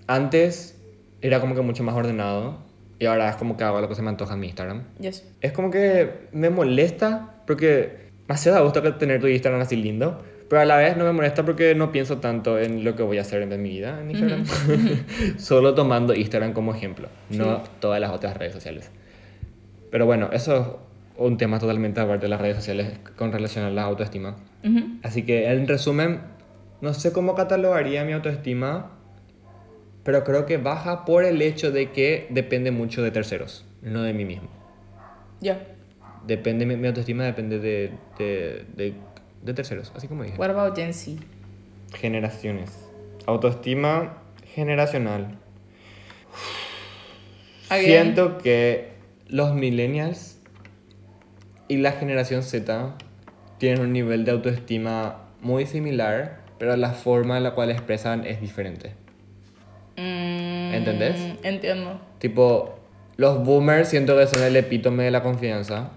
Antes 0.07 0.77
era 1.23 1.39
como 1.39 1.55
que 1.55 1.61
mucho 1.61 1.83
más 1.83 1.95
ordenado 1.95 2.57
y 2.99 3.05
ahora 3.05 3.29
es 3.29 3.37
como 3.37 3.57
que 3.57 3.63
hago 3.63 3.81
lo 3.81 3.89
que 3.89 3.95
se 3.95 4.01
me 4.01 4.09
antoja 4.09 4.35
en 4.35 4.41
mi 4.41 4.47
Instagram. 4.47 4.83
Yes. 4.99 5.25
Es 5.41 5.53
como 5.53 5.71
que 5.71 6.27
me 6.33 6.49
molesta 6.49 7.33
porque 7.47 8.11
me 8.27 8.35
hace 8.35 8.51
da 8.51 8.59
gusto 8.59 8.81
tener 8.95 9.19
tu 9.19 9.27
Instagram 9.27 9.61
así 9.61 9.77
lindo, 9.77 10.21
pero 10.49 10.61
a 10.61 10.65
la 10.65 10.77
vez 10.77 10.97
no 10.97 11.05
me 11.05 11.13
molesta 11.13 11.43
porque 11.43 11.75
no 11.75 11.91
pienso 11.91 12.17
tanto 12.17 12.59
en 12.59 12.83
lo 12.83 12.95
que 12.95 13.03
voy 13.03 13.17
a 13.17 13.21
hacer 13.21 13.41
en 13.41 13.61
mi 13.61 13.69
vida 13.69 14.01
en 14.01 14.11
Instagram. 14.11 14.45
Solo 15.37 15.73
tomando 15.73 16.13
Instagram 16.13 16.53
como 16.53 16.75
ejemplo, 16.75 17.07
no 17.29 17.63
todas 17.79 17.99
las 18.01 18.11
otras 18.11 18.37
redes 18.37 18.53
sociales. 18.53 18.91
Pero 19.89 20.05
bueno, 20.05 20.29
eso 20.33 20.57
es 20.57 20.67
un 21.17 21.37
tema 21.37 21.59
totalmente 21.59 22.01
aparte 22.01 22.25
de 22.25 22.29
las 22.29 22.41
redes 22.41 22.57
sociales 22.57 22.99
con 23.15 23.31
relación 23.31 23.63
a 23.63 23.69
la 23.69 23.83
autoestima. 23.83 24.35
Así 25.03 25.23
que 25.23 25.51
en 25.51 25.67
resumen, 25.67 26.21
no 26.81 26.93
sé 26.93 27.11
cómo 27.11 27.35
catalogaría 27.35 28.03
mi 28.03 28.13
autoestima, 28.13 28.91
pero 30.03 30.23
creo 30.23 30.45
que 30.45 30.57
baja 30.57 31.05
por 31.05 31.23
el 31.23 31.41
hecho 31.41 31.71
de 31.71 31.91
que 31.91 32.27
depende 32.29 32.71
mucho 32.71 33.01
de 33.01 33.11
terceros, 33.11 33.65
no 33.81 34.03
de 34.03 34.13
mí 34.13 34.25
mismo. 34.25 34.49
Ya. 35.39 35.67
Depende, 36.25 36.65
mi, 36.65 36.75
mi 36.75 36.87
autoestima 36.87 37.23
depende 37.23 37.59
de, 37.59 37.91
de, 38.17 38.65
de, 38.75 38.93
de 39.41 39.53
terceros, 39.53 39.91
así 39.95 40.07
como 40.07 40.23
dije. 40.23 40.37
What 40.37 40.49
about 40.49 40.75
Gen 40.75 40.93
Z? 40.93 41.21
Generaciones. 41.93 42.89
Autoestima 43.25 44.17
generacional. 44.53 45.37
Again. 47.69 47.85
Siento 47.85 48.37
que 48.37 48.93
los 49.27 49.53
millennials 49.53 50.37
y 51.67 51.77
la 51.77 51.93
generación 51.93 52.43
Z 52.43 52.95
tienen 53.57 53.81
un 53.81 53.93
nivel 53.93 54.25
de 54.25 54.31
autoestima 54.31 55.23
muy 55.41 55.65
similar, 55.65 56.41
pero 56.59 56.75
la 56.75 56.91
forma 56.91 57.37
en 57.37 57.43
la 57.43 57.55
cual 57.55 57.71
expresan 57.71 58.25
es 58.25 58.41
diferente. 58.41 58.93
Mm, 59.97 60.73
¿Entendés? 60.73 61.15
Entiendo. 61.43 61.99
Tipo, 62.19 62.75
los 63.17 63.43
boomers 63.43 63.89
siento 63.89 64.17
que 64.17 64.27
son 64.27 64.41
el 64.43 64.55
epítome 64.55 65.03
de 65.03 65.11
la 65.11 65.21
confianza. 65.23 65.91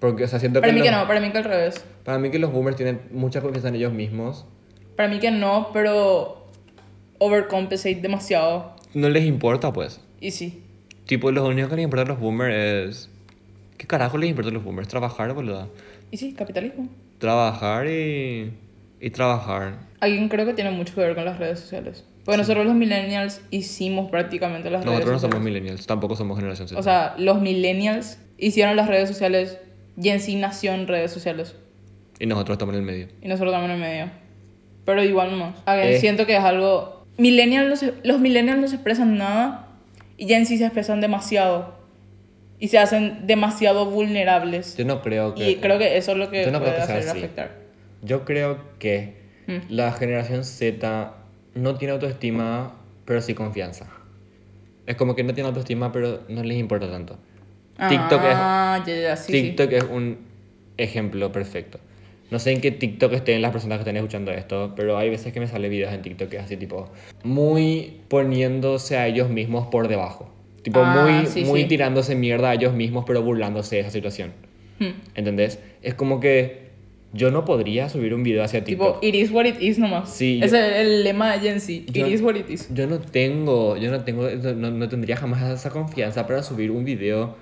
Porque, 0.00 0.24
o 0.24 0.28
sea, 0.28 0.38
siento 0.38 0.60
Para 0.60 0.72
que 0.72 0.78
mí 0.78 0.82
que 0.84 0.90
los- 0.90 1.00
no, 1.00 1.06
para 1.06 1.20
mí 1.20 1.30
que 1.30 1.38
al 1.38 1.44
revés. 1.44 1.84
Para 2.04 2.18
mí 2.18 2.30
que 2.30 2.38
los 2.38 2.52
boomers 2.52 2.76
tienen 2.76 3.00
mucha 3.10 3.40
confianza 3.40 3.68
en 3.68 3.76
ellos 3.76 3.92
mismos. 3.92 4.44
Para 4.96 5.08
mí 5.08 5.18
que 5.18 5.30
no, 5.30 5.70
pero 5.72 6.46
overcompensate 7.18 7.96
demasiado. 7.96 8.74
No 8.92 9.08
les 9.08 9.24
importa, 9.24 9.72
pues. 9.72 10.00
Y 10.20 10.30
sí. 10.30 10.62
Tipo, 11.06 11.30
lo 11.32 11.44
único 11.46 11.68
que 11.68 11.76
les 11.76 11.84
importa 11.84 12.02
a 12.02 12.06
los 12.06 12.20
boomers 12.20 12.54
es 12.54 13.10
¿Qué 13.78 13.86
carajo 13.86 14.16
les 14.18 14.30
importa 14.30 14.50
a 14.50 14.52
los 14.54 14.62
boomers? 14.64 14.88
Trabajar, 14.88 15.32
boluda. 15.34 15.68
Y 16.10 16.16
sí, 16.16 16.32
capitalismo. 16.32 16.88
Trabajar 17.18 17.86
y. 17.88 18.52
y 19.00 19.10
trabajar. 19.10 19.78
Alguien 20.00 20.28
creo 20.28 20.46
que 20.46 20.54
tiene 20.54 20.70
mucho 20.70 20.94
que 20.94 21.00
ver 21.00 21.14
con 21.14 21.24
las 21.24 21.38
redes 21.38 21.60
sociales. 21.60 22.04
Porque 22.24 22.38
nosotros 22.38 22.64
los 22.64 22.74
millennials 22.74 23.42
hicimos 23.50 24.10
prácticamente 24.10 24.70
las 24.70 24.84
Nosotros 24.84 25.04
no 25.04 25.10
redes 25.10 25.20
somos 25.20 25.34
sociales. 25.34 25.44
millennials, 25.52 25.86
tampoco 25.86 26.16
somos 26.16 26.38
generación 26.38 26.68
Z. 26.68 26.80
O 26.80 26.82
sea, 26.82 27.14
los 27.18 27.40
millennials 27.40 28.18
hicieron 28.38 28.76
las 28.76 28.88
redes 28.88 29.08
sociales 29.08 29.58
y 30.00 30.08
en 30.08 30.20
sí 30.20 30.36
nació 30.36 30.72
en 30.72 30.86
redes 30.86 31.10
sociales. 31.12 31.56
y 32.18 32.26
nosotros 32.26 32.54
estamos 32.54 32.74
en 32.74 32.80
el 32.80 32.86
medio. 32.86 33.08
Y 33.22 33.28
nosotros 33.28 33.52
también 33.52 33.72
en 33.72 33.80
medio. 33.80 34.10
Pero 34.84 35.02
igual 35.02 35.36
no. 35.38 35.52
Eh. 35.66 35.98
siento 36.00 36.26
que 36.26 36.36
es 36.36 36.42
algo... 36.44 37.04
Millennials 37.18 37.68
no 37.68 37.76
se- 37.76 37.94
los 38.04 38.20
millennials 38.20 38.60
no 38.60 38.68
se 38.68 38.76
expresan 38.76 39.16
nada 39.18 39.68
y 40.16 40.26
Gen 40.26 40.46
Z 40.46 40.58
se 40.58 40.64
expresan 40.64 41.00
demasiado. 41.00 41.74
Y 42.60 42.68
se 42.68 42.78
hacen 42.78 43.26
demasiado 43.26 43.86
vulnerables. 43.86 44.76
Yo 44.76 44.84
no 44.84 45.02
creo 45.02 45.34
que. 45.34 45.50
Y 45.50 45.56
creo 45.56 45.78
que 45.78 45.96
eso 45.96 46.12
es 46.12 46.18
lo 46.18 46.30
que 46.30 46.44
Yo 46.44 46.52
no 46.52 46.60
creo 46.60 46.72
puede 46.72 46.80
que 46.82 46.86
sea 46.86 46.96
hacer 46.98 47.10
así. 47.10 47.18
afectar. 47.18 47.50
Yo 48.02 48.24
creo 48.24 48.58
que 48.78 49.22
Mm. 49.46 49.58
la 49.70 49.92
generación 49.92 50.44
Z 50.44 51.12
no 51.54 51.76
tiene 51.76 51.92
autoestima, 51.92 52.74
pero 53.04 53.20
sí 53.20 53.34
confianza. 53.34 53.88
Es 54.86 54.96
como 54.96 55.14
que 55.14 55.24
no 55.24 55.34
tiene 55.34 55.48
autoestima, 55.48 55.92
pero 55.92 56.20
no 56.28 56.42
les 56.42 56.58
importa 56.58 56.90
tanto. 56.90 57.18
TikTok 57.88 58.22
es 58.22 58.34
ah, 58.36 59.16
sí, 59.16 59.32
TikTok 59.32 59.72
es 59.72 59.84
un 59.84 60.18
ejemplo 60.76 61.32
perfecto. 61.32 61.80
No 62.30 62.38
sé 62.38 62.52
en 62.52 62.60
qué 62.60 62.70
TikTok 62.70 63.12
estén 63.12 63.42
las 63.42 63.52
personas 63.52 63.78
que 63.78 63.82
estén 63.82 63.96
escuchando 63.96 64.32
esto, 64.32 64.72
pero 64.76 64.96
hay 64.96 65.10
veces 65.10 65.32
que 65.32 65.40
me 65.40 65.46
sale 65.46 65.68
videos 65.68 65.92
en 65.92 66.02
TikTok 66.02 66.28
que 66.28 66.36
es 66.36 66.44
así 66.44 66.56
tipo 66.56 66.90
muy 67.22 68.00
poniéndose 68.08 68.96
a 68.96 69.06
ellos 69.06 69.28
mismos 69.28 69.66
por 69.68 69.88
debajo. 69.88 70.30
Tipo 70.62 70.80
Ah, 70.82 71.04
muy 71.04 71.26
sí, 71.26 71.44
muy 71.44 71.64
tirándose 71.64 72.14
mierda 72.14 72.50
a 72.50 72.54
ellos 72.54 72.74
mismos 72.74 73.04
pero 73.06 73.22
burlándose 73.22 73.76
de 73.76 73.82
esa 73.82 73.90
situación. 73.90 74.32
Hmm. 74.78 74.92
¿Entendés? 75.14 75.60
Es 75.82 75.94
como 75.94 76.20
que 76.20 76.63
yo 77.14 77.30
no 77.30 77.44
podría 77.44 77.88
subir 77.88 78.12
un 78.12 78.22
video 78.22 78.42
hacia 78.44 78.64
TikTok. 78.64 79.00
Tipo, 79.00 79.06
it 79.06 79.14
is 79.14 79.30
what 79.30 79.44
it 79.46 79.56
is 79.62 79.78
nomás. 79.78 80.10
Sí, 80.10 80.40
Ese 80.42 80.56
yo- 80.58 80.62
es 80.64 80.76
el 80.76 81.04
lema 81.04 81.32
de 81.32 81.40
Gen 81.40 81.60
Z. 81.60 81.72
It 81.72 81.92
Yo- 81.92 82.06
is 82.08 82.20
what 82.20 82.34
it 82.34 82.50
is. 82.50 82.68
Yo 82.74 82.86
no 82.86 82.98
tengo, 82.98 83.76
yo 83.76 83.90
no 83.90 84.00
tengo, 84.04 84.28
no, 84.28 84.70
no 84.70 84.88
tendría 84.88 85.16
jamás 85.16 85.42
esa 85.50 85.70
confianza 85.70 86.26
para 86.26 86.42
subir 86.42 86.70
un 86.70 86.84
video 86.84 87.36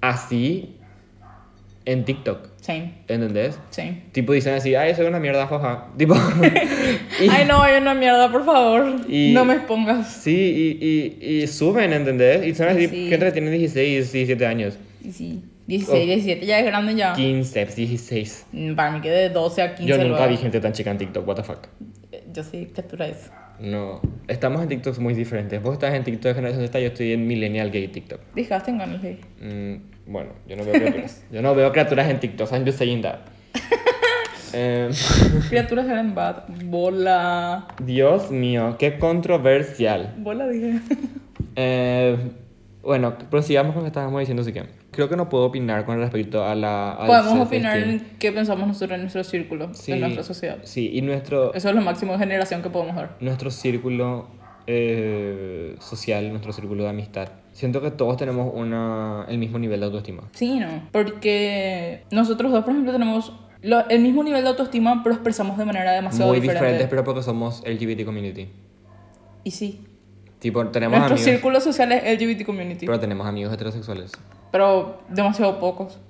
así 0.00 0.76
en 1.84 2.04
TikTok. 2.04 2.48
Same, 2.60 2.92
¿Entendés? 3.08 3.58
same. 3.70 4.02
Tipo 4.12 4.32
dicen 4.34 4.54
así, 4.54 4.74
ay, 4.74 4.94
soy 4.94 5.06
una 5.06 5.18
mierda, 5.18 5.46
jaja. 5.46 5.88
Tipo. 5.96 6.14
y- 7.20 7.28
Ay, 7.28 7.46
no, 7.46 7.62
hay 7.62 7.80
una 7.80 7.94
mierda, 7.94 8.30
por 8.30 8.44
favor. 8.44 8.96
Y- 9.08 9.32
No 9.32 9.44
me 9.44 9.54
expongas. 9.54 10.12
Sí, 10.22 10.78
y, 10.80 11.24
y, 11.26 11.42
y 11.42 11.46
suben, 11.46 11.92
¿entendés? 11.92 12.46
Y 12.46 12.54
son 12.54 12.68
así, 12.68 12.86
Sí. 12.86 13.08
gente 13.08 13.26
que 13.26 13.32
tiene 13.32 13.50
16, 13.50 14.12
17 14.12 14.46
años. 14.46 14.78
Sí, 15.10 15.42
16, 15.70 15.88
Oh. 16.02 16.06
17, 16.06 16.46
ya 16.46 16.58
es 16.58 16.64
grande 16.66 16.94
ya. 16.96 17.12
15, 17.14 17.66
16. 17.66 18.46
Mm, 18.52 18.74
Para 18.74 18.90
mí 18.90 19.00
que 19.00 19.10
de 19.10 19.28
12 19.30 19.62
a 19.62 19.74
15 19.74 19.88
Yo 19.88 19.96
nunca 19.98 20.08
luego. 20.18 20.28
vi 20.28 20.36
gente 20.36 20.60
tan 20.60 20.72
chica 20.72 20.90
en 20.90 20.98
TikTok, 20.98 21.26
what 21.26 21.36
the 21.36 21.42
fuck. 21.44 21.68
Eh, 22.12 22.24
Yo 22.32 22.42
sí, 22.42 22.68
captura 22.74 23.06
eso. 23.06 23.30
No, 23.60 24.00
estamos 24.26 24.62
en 24.62 24.68
TikToks 24.68 24.98
muy 24.98 25.12
diferentes. 25.14 25.62
Vos 25.62 25.74
estás 25.74 25.94
en 25.94 26.02
TikTok 26.02 26.24
de 26.30 26.34
generación 26.34 26.66
Z, 26.66 26.80
yo 26.80 26.86
estoy 26.86 27.12
en 27.12 27.26
Millennial 27.26 27.70
Gay 27.70 27.88
TikTok. 27.88 28.20
Dejaste 28.34 28.70
en 28.70 28.78
ganas 28.78 29.02
de... 29.02 29.18
Mm, 29.40 30.10
bueno, 30.10 30.30
yo 30.48 30.56
no 30.56 30.64
veo 30.64 30.72
criaturas. 30.72 31.24
yo 31.30 31.42
no 31.42 31.54
veo 31.54 31.70
criaturas 31.70 32.08
en 32.10 32.20
TikTok, 32.20 32.50
I'm 32.52 32.64
just 32.64 32.78
saying 32.78 33.02
that. 33.02 33.18
Em, 34.52 34.90
Criaturas 35.48 35.86
eran 35.86 36.14
bad. 36.16 36.44
Bola. 36.64 37.68
Dios 37.84 38.32
mío, 38.32 38.76
qué 38.80 38.98
controversial. 38.98 40.14
Bola 40.18 40.48
dije. 40.48 40.80
Eh, 41.54 42.16
bueno, 42.82 43.16
prosigamos 43.30 43.72
con 43.74 43.82
lo 43.82 43.84
que 43.84 43.88
estábamos 43.88 44.20
diciendo, 44.20 44.42
así 44.42 44.52
que 44.52 44.64
creo 44.90 45.08
que 45.08 45.16
no 45.16 45.28
puedo 45.28 45.44
opinar 45.44 45.84
con 45.84 45.98
respecto 45.98 46.44
a 46.44 46.54
la. 46.54 46.92
al 46.92 47.06
Podemos 47.06 47.46
opinar 47.46 47.78
en 47.78 48.00
qué 48.18 48.32
pensamos 48.32 48.66
nosotros 48.66 48.92
en 48.96 49.00
nuestro 49.02 49.22
círculo, 49.24 49.74
Sí, 49.74 49.92
en 49.92 50.00
nuestra 50.00 50.22
sociedad. 50.22 50.58
Sí, 50.64 50.90
y 50.94 51.02
nuestro, 51.02 51.52
Eso 51.54 51.68
es 51.68 51.74
lo 51.74 51.80
máximo 51.82 52.12
de 52.12 52.18
generación 52.18 52.62
que 52.62 52.70
podemos 52.70 52.96
dar. 52.96 53.16
nuestro 53.20 53.50
círculo 53.50 54.28
eh, 54.66 55.74
social, 55.80 56.28
nuestro 56.30 56.52
círculo 56.52 56.84
de 56.84 56.90
amistad. 56.90 57.28
Siento 57.52 57.80
que 57.82 57.90
todos 57.90 58.16
tenemos 58.16 58.50
una, 58.54 59.26
el 59.28 59.38
mismo 59.38 59.58
nivel 59.58 59.80
de 59.80 59.86
autoestima. 59.86 60.22
Sí, 60.32 60.58
no. 60.60 60.88
Porque 60.92 62.04
nosotros 62.10 62.52
dos, 62.52 62.62
por 62.64 62.72
ejemplo, 62.72 62.92
tenemos 62.92 63.32
lo- 63.62 63.86
el 63.88 64.00
mismo 64.00 64.22
nivel 64.22 64.42
de 64.42 64.48
autoestima, 64.50 65.02
pero 65.02 65.14
expresamos 65.16 65.58
de 65.58 65.64
manera 65.64 65.92
demasiado 65.92 66.30
Muy 66.30 66.40
diferente. 66.40 66.64
diferentes, 66.64 66.88
pero 66.88 67.04
porque 67.04 67.22
somos 67.22 67.62
LGBT 67.66 68.04
community. 68.04 68.48
Y 69.44 69.50
sí. 69.50 69.80
Tipo, 70.40 70.66
tenemos 70.68 70.98
Nuestro 70.98 71.14
amigos, 71.16 71.30
círculo 71.30 71.60
social 71.60 71.92
es 71.92 72.02
LGBT 72.20 72.44
community. 72.44 72.86
pero 72.86 72.98
tenemos 72.98 73.26
amigos 73.26 73.52
heterosexuales. 73.52 74.12
Pero 74.50 75.00
demasiado 75.08 75.60
pocos. 75.60 76.00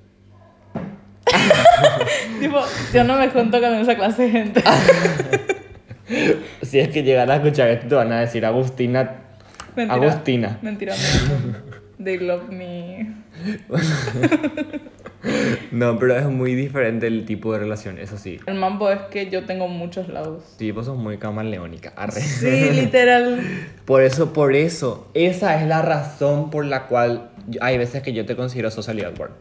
tipo, 2.41 2.61
yo 2.93 3.05
no 3.05 3.17
me 3.17 3.29
junto 3.29 3.61
con 3.61 3.75
esa 3.75 3.95
clase 3.97 4.23
de 4.23 4.31
gente. 4.31 4.65
Si 6.63 6.79
es 6.81 6.89
que 6.89 7.05
llegan 7.05 7.31
a 7.31 7.37
escuchar 7.37 7.69
esto, 7.69 7.87
te 7.87 7.95
van 7.95 8.11
a 8.11 8.21
decir 8.21 8.45
Agustina. 8.45 9.13
Mentira. 9.77 9.95
Agustina. 9.95 10.59
Mentira. 10.61 10.95
They 12.03 12.19
love 12.19 12.49
me. 12.49 13.15
No, 15.71 15.99
pero 15.99 16.17
es 16.17 16.25
muy 16.27 16.55
diferente 16.55 17.07
el 17.07 17.27
tipo 17.27 17.53
de 17.53 17.61
relación, 17.61 17.99
eso 17.99 18.17
sí. 18.17 18.41
El 18.47 18.55
mambo 18.55 18.91
es 18.91 19.01
que 19.11 19.29
yo 19.31 19.45
tengo 19.45 19.69
muchos 19.69 20.09
lados. 20.09 20.43
Sí, 20.59 20.71
vos 20.71 20.87
sos 20.87 20.97
muy 20.97 21.19
camaleónica. 21.19 21.93
Arre. 21.95 22.21
Sí, 22.21 22.71
literal. 22.73 23.41
Por 23.91 24.03
eso, 24.05 24.33
por 24.33 24.55
eso, 24.55 25.09
esa 25.15 25.61
es 25.61 25.67
la 25.67 25.83
razón 25.83 26.51
por 26.51 26.65
la 26.65 26.87
cual 26.87 27.33
hay 27.61 27.77
veces 27.77 28.05
que 28.05 28.13
yo 28.13 28.25
te 28.25 28.37
considero 28.37 28.71
socially 28.71 29.03
awkward. 29.03 29.33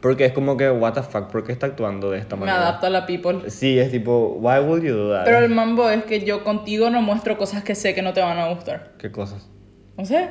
Porque 0.00 0.24
es 0.24 0.32
como 0.32 0.56
que, 0.56 0.70
what 0.70 0.94
the 0.94 1.02
fuck, 1.02 1.30
¿por 1.30 1.44
qué 1.44 1.52
está 1.52 1.66
actuando 1.66 2.10
de 2.10 2.18
esta 2.18 2.34
Me 2.34 2.46
manera? 2.46 2.62
adapto 2.62 2.86
a 2.86 2.88
la 2.90 3.04
people. 3.04 3.50
Sí, 3.50 3.78
es 3.78 3.90
tipo, 3.90 4.38
why 4.40 4.60
would 4.60 4.82
you 4.82 4.94
do 4.94 5.12
that? 5.12 5.26
Pero 5.26 5.40
el 5.40 5.50
mambo 5.50 5.90
es 5.90 6.04
que 6.04 6.24
yo 6.24 6.44
contigo 6.44 6.88
no 6.88 7.02
muestro 7.02 7.36
cosas 7.36 7.62
que 7.62 7.74
sé 7.74 7.94
que 7.94 8.00
no 8.00 8.14
te 8.14 8.22
van 8.22 8.38
a 8.38 8.48
gustar. 8.48 8.92
¿Qué 8.96 9.12
cosas? 9.12 9.50
No 9.98 10.06
sé. 10.06 10.30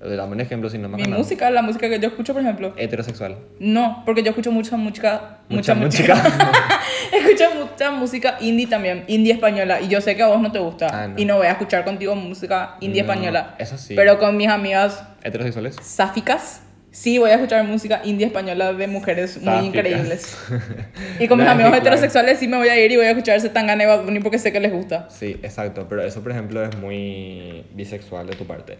Dame 0.00 0.32
un 0.32 0.40
ejemplo 0.40 0.70
si 0.70 0.78
no 0.78 0.88
me 0.88 0.96
Mi 0.96 1.02
ganas. 1.02 1.18
música, 1.18 1.50
la 1.50 1.60
música 1.60 1.86
que 1.88 2.00
yo 2.00 2.08
escucho, 2.08 2.32
por 2.32 2.40
ejemplo. 2.42 2.72
Heterosexual. 2.76 3.36
No, 3.58 4.02
porque 4.06 4.22
yo 4.22 4.30
escucho 4.30 4.50
mucha 4.50 4.76
música. 4.78 5.40
Mucha 5.50 5.74
música. 5.74 6.14
escucho 7.12 7.44
mucha 7.54 7.90
música 7.90 8.36
indie 8.40 8.66
también, 8.66 9.04
indie 9.08 9.34
española. 9.34 9.80
Y 9.80 9.88
yo 9.88 10.00
sé 10.00 10.16
que 10.16 10.22
a 10.22 10.28
vos 10.28 10.40
no 10.40 10.50
te 10.52 10.58
gusta. 10.58 10.86
Ah, 10.90 11.06
no. 11.08 11.18
Y 11.18 11.24
no 11.26 11.36
voy 11.36 11.48
a 11.48 11.52
escuchar 11.52 11.84
contigo 11.84 12.14
música 12.14 12.76
indie 12.80 13.02
No, 13.02 13.10
española. 13.12 13.54
eso 13.58 13.76
sí. 13.76 13.94
Pero 13.94 14.18
con 14.18 14.36
mis 14.38 14.48
amigas 14.48 15.02
¿Heterosexuales? 15.22 15.76
sáficas, 15.82 16.62
sí 16.90 17.18
voy 17.18 17.30
a 17.30 17.34
escuchar 17.34 17.62
música 17.64 18.00
indie 18.02 18.26
española 18.26 18.72
de 18.72 18.86
mujeres 18.86 19.36
muy 19.36 19.44
Sáficas. 19.44 19.64
increíbles. 19.66 20.38
Y 21.20 21.28
con 21.28 21.36
mis 21.36 21.44
No, 21.46 21.52
amigos 21.52 21.72
que 21.72 21.80
claro. 21.80 21.94
heterosexuales 21.96 22.38
sí 22.38 22.48
me 22.48 22.56
voy 22.56 22.68
a 22.70 22.82
ir 22.82 22.90
y 22.90 22.96
voy 22.96 23.04
a 23.04 23.10
escuchar 23.10 23.36
ese 23.36 23.50
Tangana 23.50 23.82
y 23.84 23.86
Bad 23.86 24.04
Bunny 24.04 24.20
porque 24.20 24.38
sé 24.38 24.50
que 24.50 24.60
les 24.60 24.72
gusta. 24.72 25.08
Sí, 25.10 25.38
exacto. 25.42 25.86
Pero 25.90 26.02
eso, 26.02 26.22
por 26.22 26.32
ejemplo, 26.32 26.64
es 26.64 26.74
muy 26.78 27.66
bisexual 27.74 28.26
de 28.26 28.34
tu 28.36 28.46
parte. 28.46 28.78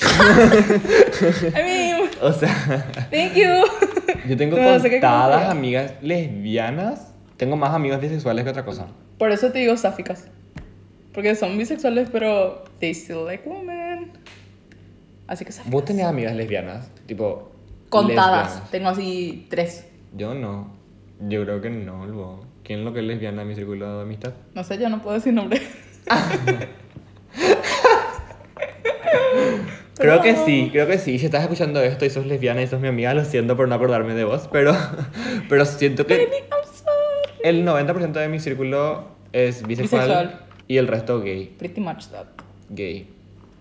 I 0.00 1.62
mean, 1.62 2.10
O 2.20 2.32
sea, 2.32 3.08
thank 3.10 3.34
you. 3.34 3.64
yo 4.28 4.36
tengo 4.36 4.56
No, 4.56 4.80
contadas 4.80 5.50
amigas 5.50 5.94
lesbianas. 6.00 7.12
Tengo 7.36 7.56
más 7.56 7.74
amigos 7.74 8.00
bisexuales 8.00 8.44
que 8.44 8.50
otra 8.50 8.64
cosa. 8.64 8.86
Por 9.18 9.32
eso 9.32 9.50
te 9.50 9.58
digo 9.58 9.76
sáficas. 9.76 10.28
Porque 11.12 11.34
son 11.34 11.58
bisexuales, 11.58 12.08
pero 12.10 12.64
they 12.78 12.92
still 12.94 13.24
like 13.24 13.46
women. 13.48 14.12
Así 15.26 15.44
que 15.44 15.52
sáficas. 15.52 15.72
¿Vos 15.72 15.84
tenés 15.84 16.06
amigas 16.06 16.34
lesbianas? 16.34 16.88
Tipo. 17.06 17.52
Contadas. 17.88 18.46
lesbianas. 18.46 18.70
Tengo 18.70 18.88
así 18.88 19.46
tres. 19.50 19.86
Yo 20.16 20.34
no. 20.34 20.72
Yo 21.20 21.42
creo 21.44 21.60
que 21.60 21.70
no, 21.70 22.06
luego. 22.06 22.46
¿Quién 22.64 22.80
es 22.80 22.84
lo 22.84 22.92
que 22.92 23.00
es 23.00 23.06
lesbiana 23.06 23.42
en 23.42 23.48
mi 23.48 23.54
círculo 23.54 23.96
de 23.96 24.02
amistad? 24.02 24.32
No 24.54 24.62
sé, 24.64 24.78
yo 24.78 24.88
no 24.88 25.02
puedo 25.02 25.16
decir 25.16 25.32
nombre. 25.32 25.60
Creo 30.02 30.20
que 30.20 30.36
sí, 30.36 30.68
creo 30.72 30.86
que 30.86 30.98
sí. 30.98 31.18
Si 31.18 31.24
estás 31.26 31.42
escuchando 31.42 31.82
esto 31.82 32.04
y 32.04 32.10
sos 32.10 32.26
lesbiana 32.26 32.62
y 32.62 32.66
sos 32.66 32.80
mi 32.80 32.88
amiga, 32.88 33.14
lo 33.14 33.24
siento 33.24 33.56
por 33.56 33.68
no 33.68 33.74
acordarme 33.74 34.14
de 34.14 34.24
vos, 34.24 34.48
pero, 34.52 34.76
pero 35.48 35.64
siento 35.64 36.06
que 36.06 36.14
Baby, 36.18 36.26
I'm 36.50 36.64
sorry. 36.74 37.40
el 37.44 37.64
90% 37.66 38.12
de 38.12 38.28
mi 38.28 38.40
círculo 38.40 39.08
es 39.32 39.66
bisexual, 39.66 40.02
Bisexual. 40.08 40.40
y 40.68 40.76
el 40.76 40.88
resto 40.88 41.20
gay. 41.20 41.54
Pretty 41.58 41.80
much 41.80 42.06
that. 42.08 42.26
Gay. 42.70 43.08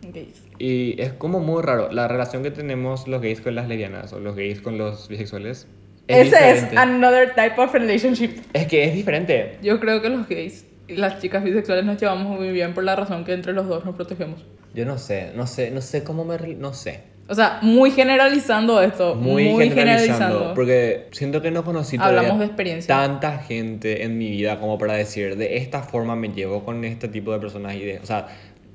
Gays. 0.02 0.44
Y 0.58 1.00
es 1.02 1.14
como 1.14 1.40
muy 1.40 1.62
raro. 1.62 1.92
La 1.92 2.08
relación 2.08 2.42
que 2.44 2.50
tenemos 2.52 3.08
los 3.08 3.22
gays 3.22 3.40
con 3.40 3.54
las 3.56 3.68
lesbianas 3.68 4.12
o 4.14 4.20
los 4.20 4.36
gays 4.36 4.60
con 4.60 4.78
los 4.80 5.08
bisexuales 5.08 5.68
es 6.08 6.28
Ese 6.28 6.50
es 6.50 6.56
diferente. 6.64 6.78
another 6.78 7.36
type 7.36 7.62
of 7.62 7.72
relationship. 7.72 8.32
Es 8.54 8.66
que 8.68 8.84
es 8.86 8.96
diferente. 8.96 9.58
Yo 9.62 9.80
creo 9.80 10.02
que 10.02 10.10
los 10.10 10.28
gays 10.28 10.66
las 10.98 11.20
chicas 11.20 11.44
bisexuales 11.44 11.86
nos 11.86 12.00
llevamos 12.00 12.40
muy 12.40 12.52
bien 12.52 12.74
por 12.74 12.84
la 12.84 12.96
razón 12.96 13.24
que 13.26 13.34
entre 13.34 13.54
los 13.54 13.68
dos 13.68 13.86
nos 13.86 13.96
protegemos. 13.96 14.46
Yo 14.74 14.86
no 14.86 14.98
sé, 14.98 15.32
no 15.36 15.48
sé, 15.48 15.72
no 15.72 15.82
sé 15.82 16.04
cómo 16.04 16.24
me... 16.24 16.38
No 16.56 16.74
sé. 16.74 17.12
O 17.28 17.36
sea, 17.36 17.60
muy 17.62 17.92
generalizando 17.92 18.82
esto. 18.82 19.16
Muy, 19.16 19.46
Muy, 19.46 19.70
generalizando, 19.70 19.76
generalizando. 19.76 20.54
Porque 20.54 21.08
siento 21.12 21.42
que 21.42 21.52
no 21.52 21.64
conocí 21.64 21.98
todavía 21.98 22.20
Hablamos 22.20 22.40
de 22.40 22.46
experiencia. 22.46 22.94
tanta 22.96 23.38
gente 23.40 24.04
en 24.04 24.18
mi 24.18 24.30
vida 24.32 24.60
como 24.60 24.78
para 24.78 24.94
decir 24.94 25.38
de 25.38 25.58
esta 25.58 25.82
forma 25.82 26.16
me 26.16 26.30
llevo 26.30 26.66
con 26.66 26.84
este 26.84 27.08
tipo 27.08 27.32
de 27.32 27.40
personas 27.40 27.76
y 27.76 27.86
de, 27.86 28.00
o 28.00 28.06
sea, 28.06 28.28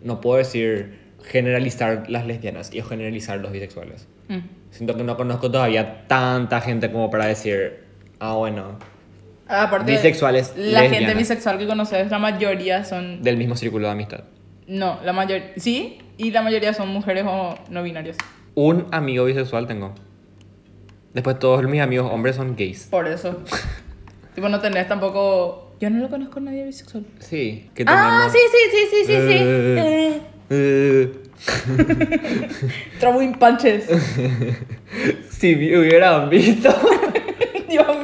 no 0.02 0.20
puedo 0.22 0.38
decir 0.38 0.98
generalizar 1.22 2.08
las 2.08 2.26
lesbianas 2.26 2.72
y 2.72 2.80
generalizar 2.80 3.38
los 3.40 3.52
bisexuales. 3.52 4.06
Mm. 4.28 4.38
Siento 4.70 4.96
que 4.96 5.04
no 5.04 5.16
conozco 5.16 5.50
todavía 5.50 6.06
tanta 6.06 6.60
gente 6.60 6.90
como 6.90 7.10
para 7.10 7.26
decir, 7.26 7.84
ah, 8.20 8.34
bueno, 8.34 8.78
Aparte, 9.48 9.92
Bisexuales, 9.92 10.54
La 10.56 10.88
gente 10.88 11.14
bisexual 11.14 11.58
que 11.58 11.66
conoces, 11.66 12.10
la 12.10 12.18
mayoría 12.18 12.84
son. 12.84 13.22
del 13.22 13.36
mismo 13.36 13.54
círculo 13.56 13.86
de 13.86 13.92
amistad. 13.92 14.24
No, 14.66 14.98
la 15.04 15.12
mayoría. 15.12 15.52
Sí, 15.56 15.98
y 16.18 16.30
la 16.32 16.42
mayoría 16.42 16.74
son 16.74 16.88
mujeres 16.88 17.24
o 17.26 17.56
no 17.70 17.82
binarias. 17.82 18.16
Un 18.54 18.86
amigo 18.90 19.24
bisexual 19.26 19.66
tengo. 19.66 19.94
Después 21.14 21.38
todos 21.38 21.62
mis 21.64 21.80
amigos 21.80 22.10
hombres 22.12 22.36
son 22.36 22.56
gays. 22.56 22.88
Por 22.90 23.06
eso. 23.06 23.42
tipo, 24.34 24.48
no 24.48 24.60
tenés 24.60 24.88
tampoco. 24.88 25.74
Yo 25.80 25.90
no 25.90 26.00
lo 26.00 26.08
conozco 26.08 26.38
a 26.38 26.42
nadie 26.42 26.64
bisexual. 26.64 27.04
Sí, 27.20 27.70
que 27.74 27.84
Ah, 27.86 28.28
sí, 28.32 28.38
sí, 28.50 28.58
sí, 28.70 28.86
sí, 28.90 28.96
sí, 29.06 29.12
sí. 29.12 29.38
Eh. 29.38 30.20
Eh, 30.50 31.12
Eh, 31.78 32.78
Trabuin 33.00 33.34
Panches. 33.34 33.86
si 35.30 35.54
me 35.56 35.78
hubieran 35.78 36.28
visto. 36.30 36.74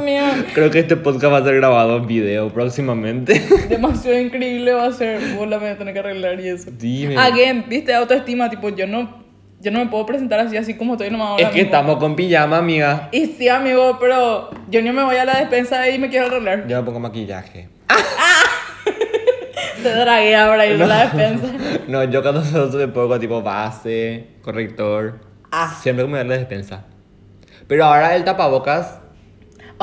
Mío. 0.03 0.23
Creo 0.55 0.71
que 0.71 0.81
este 0.81 0.97
podcast 0.97 1.33
va 1.33 1.39
a 1.39 1.45
ser 1.45 1.55
grabado 1.57 1.97
en 1.97 2.07
video 2.07 2.49
próximamente. 2.53 3.41
Demasiado 3.69 4.19
increíble 4.19 4.73
va 4.73 4.87
a 4.87 4.93
ser. 4.93 5.21
Vos 5.37 5.49
la 5.49 5.59
me 5.59 5.65
voy 5.65 5.75
a 5.75 5.79
tener 5.79 5.95
que 5.95 6.01
arreglar 6.01 6.41
y 6.41 6.49
eso. 6.49 6.71
Dime. 6.71 7.17
Again, 7.17 7.65
viste, 7.69 7.95
autoestima. 7.95 8.51
Tipo, 8.51 8.69
yo 8.71 8.87
no. 8.87 9.23
Yo 9.61 9.71
no 9.71 9.79
me 9.79 9.87
puedo 9.87 10.05
presentar 10.05 10.41
así, 10.41 10.57
así 10.57 10.75
como 10.75 10.95
estoy 10.95 11.09
nomás 11.09 11.29
ahora 11.29 11.45
es 11.45 11.51
que 11.51 11.61
estamos 11.61 11.99
con 11.99 12.17
pijama, 12.17 12.59
amiga. 12.59 13.09
Y 13.13 13.27
sí, 13.27 13.49
amigo, 13.49 13.97
pero 14.01 14.51
yo 14.69 14.83
no 14.83 14.93
me 14.93 15.05
voy 15.05 15.15
a 15.15 15.25
la 15.25 15.39
despensa 15.39 15.89
y 15.89 16.01
me 16.01 16.09
quiero 16.09 16.27
arreglar. 16.27 16.67
Yo 16.67 16.79
me 16.79 16.83
pongo 16.83 16.99
maquillaje. 16.99 17.69
Se 19.83 19.89
draguea 19.89 20.49
para 20.49 20.67
ir 20.67 20.83
a 20.83 20.87
la 20.87 21.03
despensa. 21.05 21.47
No, 21.89 22.03
yo 22.05 22.23
cuando 22.23 22.43
solo 22.45 22.77
me 22.77 22.89
pongo 22.89 23.19
tipo 23.21 23.41
base, 23.41 24.27
corrector. 24.43 25.21
Ah. 25.51 25.79
Siempre 25.81 26.07
me 26.07 26.19
da 26.19 26.25
la 26.25 26.39
despensa. 26.39 26.85
Pero 27.69 27.85
ahora 27.85 28.17
el 28.17 28.25
tapabocas. 28.25 29.02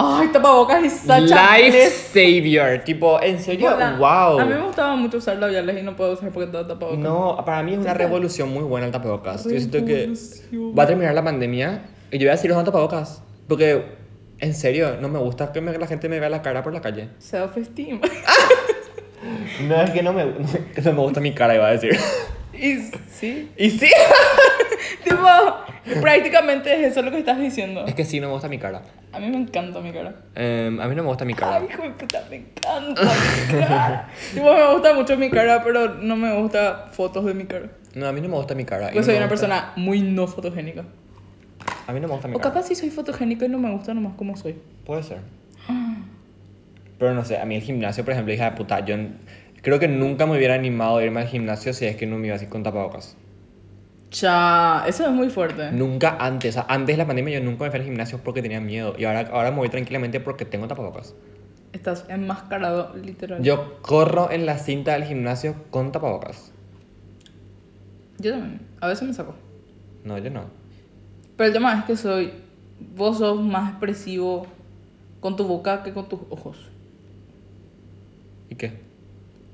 Ay, 0.01 0.29
tapabocas 0.29 0.83
y 0.85 0.89
sacha. 0.89 1.57
Life 1.57 1.89
savior. 2.13 2.79
Tipo, 2.85 3.21
en 3.21 3.39
serio, 3.39 3.73
Hola. 3.75 3.95
wow. 3.97 4.39
A 4.39 4.45
mí 4.45 4.53
me 4.53 4.61
gustaba 4.61 4.95
mucho 4.95 5.17
usar 5.17 5.37
labiales 5.37 5.77
y 5.77 5.83
no 5.83 5.95
puedo 5.95 6.13
usar 6.13 6.29
porque 6.29 6.49
todo 6.51 6.65
tapabocas. 6.65 6.99
No, 6.99 7.41
para 7.45 7.61
mí 7.63 7.73
es 7.73 7.79
una 7.79 7.93
revolución 7.93 8.49
muy 8.53 8.63
buena 8.63 8.85
el 8.87 8.91
tapabocas. 8.93 9.43
Yo 9.43 9.49
siento 9.51 9.83
que 9.85 9.95
Revolución. 10.01 10.73
va 10.77 10.83
a 10.83 10.87
terminar 10.87 11.13
la 11.13 11.23
pandemia 11.23 11.81
y 12.11 12.17
yo 12.17 12.27
voy 12.27 12.33
a 12.33 12.37
seguir 12.37 12.51
usando 12.51 12.71
tapabocas. 12.71 13.21
Porque, 13.47 13.83
en 14.39 14.53
serio, 14.53 14.97
no 15.01 15.09
me 15.09 15.19
gusta 15.19 15.51
que 15.51 15.59
me- 15.59 15.77
la 15.77 15.87
gente 15.87 16.07
me 16.07 16.19
vea 16.19 16.29
la 16.29 16.41
cara 16.41 16.63
por 16.63 16.71
la 16.73 16.81
calle. 16.81 17.09
Self-esteem. 17.19 17.99
No, 19.67 19.81
es 19.81 19.89
que 19.91 20.01
no 20.01 20.13
me, 20.13 20.23
que 20.73 20.81
no 20.85 20.93
me 20.93 20.99
gusta 21.01 21.19
mi 21.19 21.33
cara, 21.33 21.53
iba 21.53 21.67
a 21.67 21.71
decir. 21.71 21.91
y 22.53 22.77
sí. 23.11 23.51
Y 23.57 23.69
sí. 23.69 23.89
Tipo, 25.03 26.01
prácticamente 26.01 26.73
es 26.73 26.91
eso 26.91 27.01
lo 27.01 27.11
que 27.11 27.19
estás 27.19 27.39
diciendo. 27.39 27.85
Es 27.85 27.95
que 27.95 28.05
sí, 28.05 28.19
no 28.19 28.27
me 28.27 28.33
gusta 28.33 28.47
mi 28.47 28.57
cara. 28.57 28.81
A 29.11 29.19
mí 29.19 29.27
me 29.29 29.37
encanta 29.37 29.79
mi 29.81 29.91
cara. 29.91 30.13
Em, 30.35 30.79
a 30.79 30.87
mí 30.87 30.95
no 30.95 31.03
me 31.03 31.09
gusta 31.09 31.25
mi 31.25 31.33
cara. 31.33 31.57
Ay, 31.57 31.67
hijo 31.69 31.81
de 31.83 31.89
puta, 31.91 32.23
me 32.29 32.35
encanta 32.37 33.01
mi 33.01 33.59
cara. 33.59 34.09
tipo, 34.33 34.53
me 34.53 34.73
gusta 34.73 34.93
mucho 34.93 35.17
mi 35.17 35.29
cara, 35.29 35.63
pero 35.63 35.95
no 35.95 36.15
me 36.15 36.33
gusta 36.41 36.87
fotos 36.91 37.25
de 37.25 37.33
mi 37.33 37.45
cara. 37.45 37.69
No, 37.95 38.07
a 38.07 38.11
mí 38.11 38.21
no 38.21 38.29
me 38.29 38.35
gusta 38.35 38.53
mi 38.55 38.65
cara. 38.65 38.89
y 38.89 38.93
Pues 38.93 39.05
no 39.07 39.11
soy 39.13 39.17
una 39.17 39.27
gusta- 39.27 39.47
persona 39.47 39.73
muy 39.75 40.01
no 40.01 40.27
fotogénica. 40.27 40.83
A 41.87 41.91
mí 41.91 41.99
no 41.99 42.07
me 42.07 42.13
gusta 42.13 42.27
mi 42.27 42.35
O 42.35 42.37
cara. 42.39 42.53
capaz 42.53 42.67
sí 42.67 42.75
soy 42.75 42.91
fotogénica 42.91 43.45
y 43.45 43.49
no 43.49 43.57
me 43.57 43.71
gusta 43.71 43.93
nomás 43.93 44.13
como 44.15 44.37
soy. 44.37 44.55
Puede 44.85 45.01
ser. 45.03 45.17
Pero 46.97 47.13
no 47.13 47.23
sé, 47.23 47.37
a 47.39 47.45
mí 47.45 47.55
el 47.55 47.61
gimnasio, 47.61 48.03
por 48.03 48.13
ejemplo, 48.13 48.33
hija 48.33 48.51
de 48.51 48.57
puta, 48.57 48.81
yo 48.85 48.95
creo 49.61 49.79
que 49.79 49.87
nunca 49.87 50.25
me 50.25 50.37
hubiera 50.37 50.53
animado 50.55 50.97
a 50.97 51.03
irme 51.03 51.21
al 51.21 51.27
gimnasio 51.27 51.73
si 51.73 51.85
es 51.85 51.95
que 51.95 52.05
no 52.05 52.17
me 52.17 52.27
iba 52.27 52.35
así 52.35 52.45
con 52.47 52.61
tapabocas. 52.61 53.15
Ya, 54.11 54.83
eso 54.87 55.05
es 55.05 55.11
muy 55.11 55.29
fuerte. 55.29 55.71
Nunca 55.71 56.17
antes, 56.19 56.55
o 56.55 56.61
sea, 56.61 56.65
antes 56.67 56.95
de 56.95 56.97
la 56.97 57.05
pandemia 57.05 57.39
yo 57.39 57.45
nunca 57.45 57.65
me 57.65 57.69
fui 57.69 57.79
al 57.79 57.85
gimnasio 57.85 58.19
porque 58.23 58.41
tenía 58.41 58.59
miedo. 58.59 58.95
Y 58.97 59.05
ahora, 59.05 59.29
ahora 59.31 59.51
me 59.51 59.57
voy 59.57 59.69
tranquilamente 59.69 60.19
porque 60.19 60.45
tengo 60.45 60.67
tapabocas. 60.67 61.13
Estás 61.73 62.05
enmascarado, 62.09 62.95
literal. 62.95 63.43
Yo 63.43 63.79
corro 63.81 64.31
en 64.31 64.47
la 64.47 64.57
cinta 64.57 64.93
del 64.93 65.03
gimnasio 65.03 65.55
con 65.69 65.91
tapabocas. 65.91 66.51
Yo 68.17 68.31
también. 68.31 68.61
A 68.81 68.87
veces 68.87 69.07
me 69.07 69.13
saco. 69.13 69.35
No, 70.03 70.17
yo 70.17 70.31
no. 70.31 70.45
Pero 71.37 71.47
el 71.47 71.53
tema 71.53 71.77
es 71.77 71.85
que 71.85 71.95
soy. 71.95 72.33
Vos 72.95 73.19
sos 73.19 73.39
más 73.39 73.71
expresivo 73.71 74.47
con 75.19 75.35
tu 75.35 75.45
boca 75.45 75.83
que 75.83 75.93
con 75.93 76.09
tus 76.09 76.21
ojos. 76.29 76.69
¿Y 78.49 78.55
qué? 78.55 78.88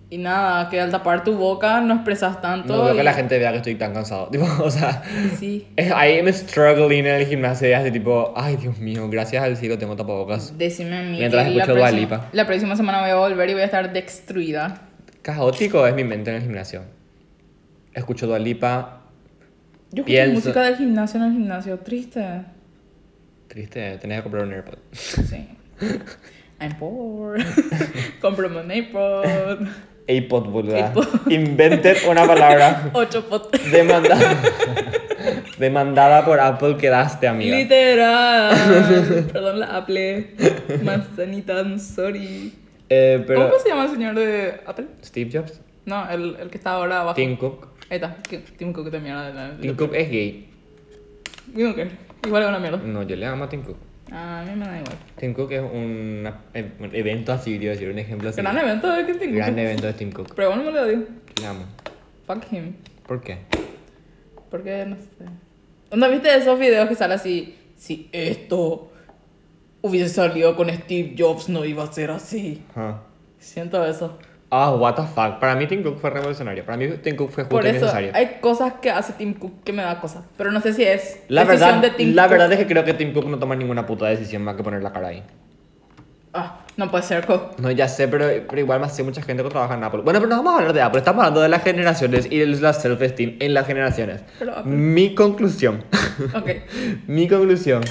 Y 0.10 0.20
nada, 0.20 0.70
que 0.70 0.80
al 0.80 0.92
tapar 0.92 1.24
tu 1.24 1.36
boca 1.36 1.82
no 1.82 1.96
expresas 1.96 2.40
tanto. 2.42 2.76
No 2.86 2.94
que 2.94 3.02
y- 3.02 3.04
la 3.04 3.14
gente 3.14 3.40
vea 3.40 3.52
que 3.52 3.58
estoy 3.58 3.76
tan 3.76 3.92
cansado. 3.94 4.28
Tipo, 4.32 4.46
o 4.64 4.70
sea, 4.70 5.02
Sí. 5.40 5.68
I 5.78 6.20
am 6.20 6.32
struggling 6.32 7.06
en 7.08 7.16
el 7.16 7.26
gimnasio 7.26 7.68
y 7.70 7.74
así 7.74 7.92
tipo, 7.92 8.32
ay 8.36 8.56
Dios 8.58 8.78
mío, 8.78 9.10
gracias 9.10 9.44
al 9.44 9.58
cielo 9.58 9.78
tengo 9.80 9.96
tapabocas. 9.96 10.56
Decime 10.58 10.98
a 10.98 11.02
mí. 11.02 11.18
Mientras 11.18 11.44
que 11.48 11.54
escucho 11.58 11.74
la 11.74 11.80
próxima- 11.80 12.00
Lipa. 12.00 12.30
La 12.34 12.46
próxima 12.46 12.76
semana 12.76 13.02
voy 13.02 13.10
a 13.10 13.16
volver 13.16 13.50
y 13.50 13.54
voy 13.54 13.62
a 13.64 13.66
estar 13.66 13.92
destruida. 13.92 14.82
Caótico 15.24 15.86
es 15.88 15.96
mi 15.96 16.04
mente 16.04 16.30
en 16.30 16.36
el 16.38 16.42
gimnasio. 16.44 16.84
Escucho 17.94 18.28
Dua 18.28 18.38
Lipa. 18.38 19.02
Yo 19.92 20.02
escucho 20.02 20.06
Pienso- 20.06 20.34
música 20.36 20.62
del 20.64 20.76
gimnasio 20.78 21.20
en 21.20 21.26
el 21.26 21.32
gimnasio. 21.34 21.80
Triste. 21.80 22.42
Triste, 23.48 23.98
tenés 23.98 24.18
que 24.18 24.24
comprar 24.24 24.44
un 24.44 24.54
AirPod. 24.54 24.78
Sí. 24.92 25.48
I'm 26.62 26.78
poor. 26.78 27.38
Cómprame 28.22 28.62
un. 28.62 28.72
AirPod, 28.72 29.68
boluda. 30.08 30.78
AirPod. 30.78 31.32
Invented 31.32 31.98
una 32.10 32.26
palabra. 32.26 32.90
Ocho 32.94 33.26
pot. 33.28 33.52
Demandada. 33.72 34.36
Demandada 35.58 36.26
por 36.26 36.40
Apple 36.40 36.78
quedaste, 36.78 37.28
amiga. 37.28 37.56
Literal. 37.58 39.28
Perdón 39.34 39.60
la 39.60 39.78
Apple. 39.78 40.36
Manzanita, 40.84 41.54
I'm 41.54 41.80
sorry. 41.80 42.54
Eh, 42.90 43.24
pero. 43.26 43.50
¿Cómo 43.50 43.60
se 43.62 43.70
llama 43.70 43.86
el 43.86 43.92
señor 43.92 44.16
de 44.16 44.62
Apple? 44.66 44.86
Steve 45.04 45.30
Jobs, 45.34 45.60
No, 45.86 46.10
el, 46.10 46.36
el 46.40 46.50
que 46.50 46.58
está 46.58 46.72
ahora 46.72 47.02
abajo. 47.02 47.16
Tim 47.16 47.36
Cook. 47.38 47.68
Ahí 47.90 47.96
está. 47.98 48.18
Tim 48.58 48.74
Cook 48.74 48.92
la- 48.92 49.58
Tim 49.62 49.76
Cook 49.76 49.94
es 49.96 50.10
gay. 50.10 50.50
Igual 51.56 52.44
es 52.44 52.50
una 52.50 52.60
mierda. 52.60 52.78
No, 52.78 53.04
yo 53.04 53.16
le 53.16 53.26
amo 53.26 53.46
a 53.46 53.50
Tim 53.50 53.64
Cook. 53.64 53.78
A 54.12 54.44
mí 54.48 54.56
me 54.56 54.66
da 54.66 54.80
igual. 54.80 54.98
Tim 55.18 55.34
Cook 55.34 55.52
es 55.52 55.62
un, 55.62 56.30
evento 56.54 57.34
así, 57.34 57.56
a 57.56 57.72
decir, 57.72 57.90
un 57.90 58.00
ejemplo 58.00 58.30
así. 58.30 58.42
Gran 58.42 58.58
evento 58.58 58.92
de 58.92 59.04
Tim 59.04 59.18
Cook. 59.18 59.36
Gran 59.36 59.60
evento 59.60 59.88
de 59.88 59.94
Tim 59.94 60.12
Cook. 60.12 60.34
Pero 60.36 60.50
bueno, 60.50 60.64
me 60.64 60.72
lo 60.72 60.82
odio. 60.84 61.08
Le 61.40 61.48
amo. 61.48 61.66
Fuck 62.28 62.52
him. 62.52 62.74
¿Por 63.08 63.22
qué? 63.22 63.40
Porque 64.50 64.86
no 64.86 64.96
sé. 64.96 65.26
¿Dónde 65.90 66.10
viste 66.10 66.36
esos 66.36 66.60
videos 66.60 66.88
que 66.88 66.96
sale 66.96 67.16
así? 67.16 67.56
Si 67.76 68.10
esto 68.12 68.92
hubiese 69.82 70.14
salido 70.14 70.56
con 70.56 70.70
Steve 70.70 71.16
Jobs, 71.18 71.50
no 71.50 71.66
iba 71.66 71.84
a 71.84 71.92
ser 71.92 72.12
así. 72.12 72.64
Ajá. 72.72 73.04
Siento 73.40 73.86
eso. 73.86 74.18
Ah, 74.58 74.72
what 74.74 74.96
the 74.96 75.02
fuck. 75.04 75.40
Para 75.40 75.56
mí 75.56 75.68
Tim 75.68 75.84
Cook 75.84 76.00
fue 76.00 76.10
revolucionario. 76.12 76.64
Para 76.66 76.78
mí 76.78 76.88
Tim 77.04 77.16
Cook 77.18 77.30
fue 77.32 77.44
justo 77.44 77.56
Por 77.58 77.66
y 77.66 77.70
eso 77.70 77.82
necesario. 77.82 78.12
hay 78.14 78.38
cosas 78.40 78.74
que 78.82 78.90
hace 78.90 79.14
Tim 79.14 79.34
Cook 79.34 79.64
que 79.66 79.74
me 79.74 79.84
da 79.84 80.00
cosas. 80.00 80.24
Pero 80.38 80.52
no 80.52 80.62
sé 80.62 80.72
si 80.74 80.84
es 80.84 81.20
La 81.28 81.44
decisión 81.44 81.82
verdad, 81.82 81.92
de 81.92 81.98
Tim 81.98 82.16
la 82.16 82.24
Cook. 82.24 82.32
verdad 82.32 82.52
es 82.54 82.60
que 82.60 82.68
creo 82.68 82.84
que 82.86 82.94
Tim 82.94 83.12
Cook 83.14 83.26
no 83.28 83.38
toma 83.38 83.56
ninguna 83.56 83.86
puta 83.86 84.06
decisión 84.06 84.44
más 84.44 84.56
que 84.56 84.64
poner 84.64 84.82
la 84.82 84.94
cara 84.94 85.10
ahí. 85.10 85.24
Ah, 86.34 86.60
no 86.78 86.92
puede 86.92 87.04
ser 87.04 87.26
Cook. 87.26 87.60
No, 87.60 87.72
ya 87.72 87.88
sé, 87.88 88.08
pero, 88.08 88.28
pero 88.48 88.60
igual 88.60 88.80
más 88.82 88.96
sé 88.96 89.04
mucha 89.04 89.22
gente 89.22 89.42
que 89.44 89.50
trabaja 89.50 89.74
en 89.76 89.84
Apple. 89.84 90.02
Bueno, 90.04 90.20
pero 90.20 90.30
no 90.30 90.38
vamos 90.38 90.54
a 90.54 90.58
hablar 90.58 90.74
de 90.74 90.82
Apple, 90.82 91.00
estamos 91.00 91.22
hablando 91.22 91.42
de 91.42 91.50
las 91.50 91.64
generaciones 91.64 92.28
y 92.30 92.40
de 92.40 92.46
la 92.48 92.74
self-esteem 92.74 93.38
en 93.40 93.54
las 93.54 93.66
generaciones. 93.68 94.22
Pero 94.40 94.58
Apple. 94.58 94.72
Mi 94.72 95.16
conclusión, 95.16 95.84
Ok. 96.36 96.50
mi 97.08 97.28
conclusión, 97.30 97.84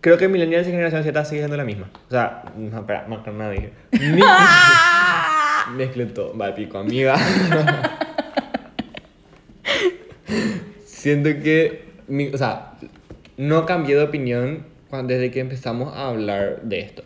creo 0.00 0.16
que 0.16 0.28
Millennials 0.28 0.66
y 0.68 0.70
Generación 0.70 1.02
Z 1.04 1.24
sigue 1.26 1.40
siendo 1.42 1.56
la 1.58 1.64
misma. 1.64 1.90
O 2.08 2.10
sea, 2.10 2.44
no, 2.56 2.78
espera, 2.78 3.06
no, 3.08 3.50
dije. 3.50 3.72
Mi... 3.92 4.22
Mezclé 5.76 6.06
todo, 6.06 6.36
va 6.36 6.54
pico, 6.54 6.78
amiga. 6.78 7.16
Siento 10.84 11.30
que, 11.42 11.84
mi- 12.08 12.28
o 12.28 12.38
sea, 12.38 12.74
no 13.36 13.66
cambié 13.66 13.96
de 13.96 14.02
opinión 14.02 14.66
cuando, 14.88 15.12
desde 15.14 15.30
que 15.30 15.40
empezamos 15.40 15.94
a 15.96 16.08
hablar 16.08 16.62
de 16.62 16.80
esto. 16.80 17.02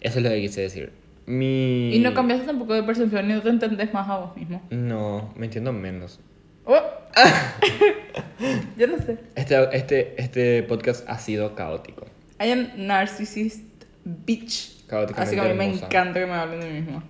Eso 0.00 0.18
es 0.18 0.24
lo 0.24 0.30
que 0.30 0.40
quise 0.40 0.62
decir. 0.62 0.92
Mi... 1.26 1.94
Y 1.94 1.98
no 2.00 2.14
cambiaste 2.14 2.46
tampoco 2.46 2.74
de 2.74 2.82
percepción 2.82 3.28
ni 3.28 3.34
no 3.34 3.42
te 3.42 3.50
entendés 3.50 3.92
más 3.92 4.08
a 4.08 4.18
vos 4.18 4.36
mismo. 4.36 4.62
No, 4.70 5.32
me 5.36 5.46
entiendo 5.46 5.72
menos. 5.72 6.18
Oh. 6.64 6.78
Yo 8.76 8.86
no 8.86 8.98
sé. 8.98 9.18
Este, 9.34 9.68
este, 9.76 10.14
este 10.20 10.62
podcast 10.64 11.08
ha 11.08 11.18
sido 11.18 11.54
caótico. 11.54 12.06
I 12.42 12.50
am 12.52 12.68
narcissist 12.76 13.62
bitch. 14.04 14.80
Así 15.16 15.34
que 15.36 15.40
a 15.40 15.44
mí 15.44 15.54
me 15.54 15.66
hermosa. 15.66 15.86
encanta 15.86 16.18
que 16.20 16.26
me 16.26 16.32
hablen 16.32 16.60
de 16.60 16.66
mí 16.70 16.80
misma. 16.80 17.04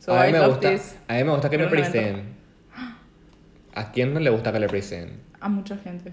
So 0.00 0.12
a, 0.14 0.22
mí 0.24 0.30
I 0.30 0.32
me 0.32 0.38
love 0.40 0.48
gusta, 0.54 0.70
this. 0.70 0.96
a 1.06 1.14
mí 1.14 1.24
me 1.24 1.30
gusta 1.30 1.48
que 1.50 1.58
me 1.58 1.64
Pero 1.68 1.76
evento. 1.78 1.92
presenten. 1.92 2.34
¿A 3.74 3.92
quién 3.92 4.12
no 4.12 4.18
le 4.20 4.30
gusta 4.30 4.52
que 4.52 4.58
le 4.58 4.66
presenten? 4.68 5.20
A 5.40 5.48
mucha 5.48 5.76
gente. 5.76 6.12